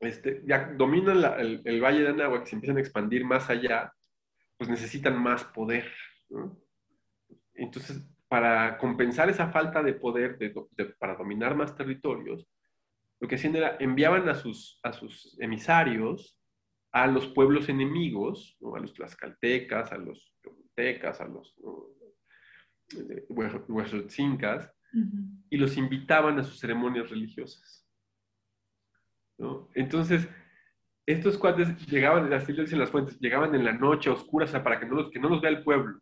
[0.00, 3.92] este, ya dominan el, Valle de Anáhuac, que se empiezan a expandir más allá,
[4.56, 5.90] pues necesitan más poder.
[7.52, 8.02] Entonces,
[8.34, 10.36] para compensar esa falta de poder,
[10.98, 12.44] para dominar más territorios,
[13.20, 16.36] lo que hacían era enviaban a sus, a sus emisarios
[16.90, 20.34] a los pueblos enemigos, a los tlaxcaltecas, a los
[20.74, 21.54] tecas, a los
[23.68, 24.68] huesotzincas,
[25.48, 27.88] y los invitaban a sus ceremonias religiosas.
[29.74, 30.28] Entonces,
[31.06, 34.64] estos cuates llegaban, así lo dicen las fuentes, llegaban en la noche oscura, o sea,
[34.64, 36.00] para que no los, que no los vea el pueblo.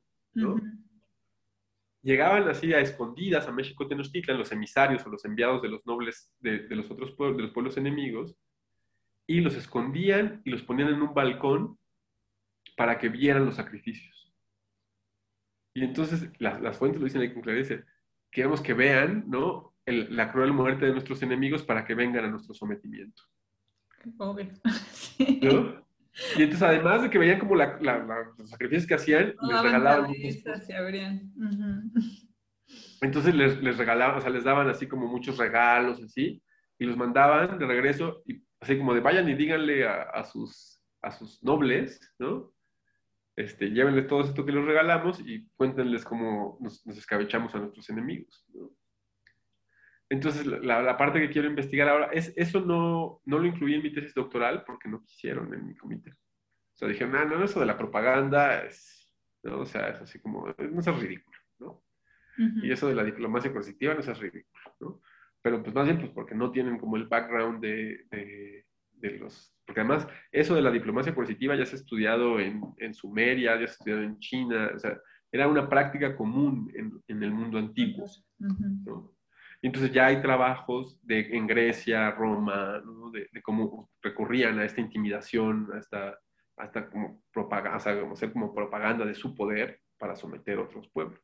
[2.03, 6.33] Llegaban así a escondidas a México Tenochtitlan, los emisarios o los enviados de los nobles
[6.41, 8.37] de, de los otros pueblos, de los pueblos enemigos,
[9.27, 11.79] y los escondían y los ponían en un balcón
[12.77, 14.33] para que vieran los sacrificios.
[15.75, 17.85] Y entonces las, fuentes lo dicen ahí con claridad,
[18.31, 19.75] queremos que vean, ¿no?
[19.87, 23.23] la cruel muerte de nuestros enemigos para que vengan a nuestro sometimiento.
[24.19, 24.49] Obvio.
[25.43, 25.87] ¿No?
[26.37, 27.79] Y entonces, además de que veían como la,
[28.39, 30.13] los sacrificios que hacían, les regalaban.
[33.01, 36.43] Entonces les, les regalaban, o sea, les daban así como muchos regalos, así,
[36.79, 41.11] y los mandaban de regreso y así como de vayan y díganle a, sus, a
[41.11, 42.53] sus nobles, ¿no?
[43.35, 48.45] Este, llévenles todo esto que les regalamos y cuéntenles cómo nos, escabechamos a nuestros enemigos.
[48.53, 48.71] ¿no?
[50.13, 53.95] Entonces, la, parte que quiero investigar ahora es, eso no, no lo incluí en mi
[53.95, 56.11] tesis doctoral porque no quisieron en mi comité.
[56.11, 59.11] O sea, dijeron, ah, no, eso de la propaganda es,
[59.43, 59.61] ¿no?
[59.61, 61.83] O sea, es así como, no es ridículo, ¿no?
[62.63, 65.01] Y eso de la diplomacia coercitiva no es ridículo, ¿no?
[65.41, 69.57] pero pues más bien pues porque no tienen como el background de, de, los...
[69.65, 73.67] Porque además eso de la diplomacia coercitiva ya se ha estudiado en, en Sumeria, ya
[73.67, 75.01] se ha estudiado en China, o sea,
[75.33, 78.07] era una práctica común en, en el mundo antiguo.
[78.39, 79.13] ¿no?
[79.63, 83.11] Entonces ya hay trabajos de, en Grecia, Roma, ¿no?
[83.11, 86.19] de, de, cómo recurrían a esta intimidación, hasta,
[86.57, 90.63] hasta como propaganda, o sea, como ser como propaganda de su poder para someter a
[90.63, 91.21] otros pueblos.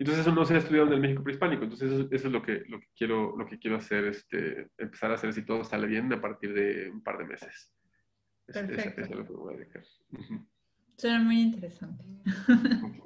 [0.00, 2.64] Entonces eso no se ha estudiado en el México prehispánico, entonces eso, es lo que,
[2.68, 6.12] lo, que quiero, lo que quiero hacer, este, empezar a hacer si todo sale bien
[6.12, 7.72] a partir de un par de meses.
[8.46, 9.02] Perfecto.
[9.02, 9.84] Es, es lo que voy a dedicar.
[10.98, 12.04] Suena muy interesante.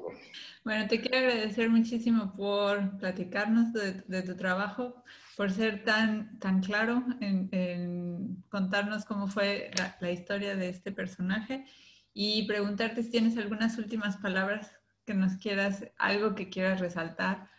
[0.64, 5.04] bueno, te quiero agradecer muchísimo por platicarnos de, tu trabajo,
[5.36, 11.66] por ser tan, tan claro en, contarnos cómo fue la, la historia de este personaje
[12.14, 14.72] y preguntarte si tienes algunas últimas palabras
[15.04, 17.50] que nos quieras, algo que quieras resaltar.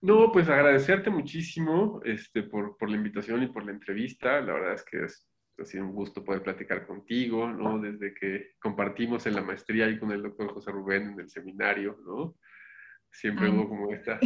[0.00, 4.40] No, pues agradecerte muchísimo este, por, por la invitación y por la entrevista.
[4.40, 5.26] La verdad es que es,
[5.58, 7.78] ha sido un gusto poder platicar contigo, ¿no?
[7.78, 11.98] Desde que compartimos en la maestría y con el doctor José Rubén en el seminario,
[12.04, 12.36] ¿no?
[13.16, 14.18] siempre hubo como esta,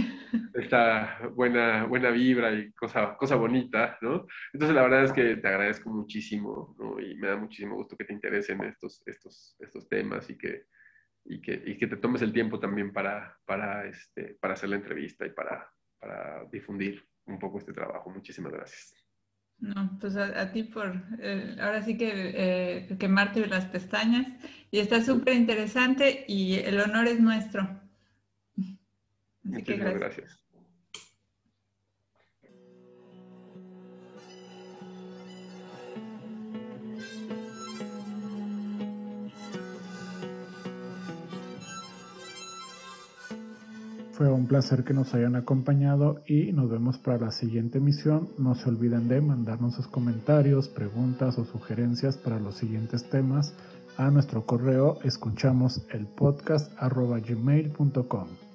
[0.55, 4.27] esta buena, buena vibra y cosa, cosa bonita, ¿no?
[4.53, 7.01] Entonces la verdad es que te agradezco muchísimo, ¿no?
[7.01, 10.65] Y me da muchísimo gusto que te interesen estos, estos, estos temas y que,
[11.25, 14.77] y que, y que te tomes el tiempo también para, para, este, para hacer la
[14.77, 18.11] entrevista y para, para difundir un poco este trabajo.
[18.11, 19.00] Muchísimas gracias.
[19.61, 24.27] No, pues a, ti por, eh, ahora sí que eh, quemarte las pestañas.
[24.71, 27.81] Y está súper interesante y el honor es nuestro.
[29.43, 30.40] Muchísimas gracias.
[44.21, 48.29] Fue un placer que nos hayan acompañado y nos vemos para la siguiente emisión.
[48.37, 53.55] No se olviden de mandarnos sus comentarios, preguntas o sugerencias para los siguientes temas
[53.97, 58.50] a nuestro correo escuchamos el podcast gmail.com.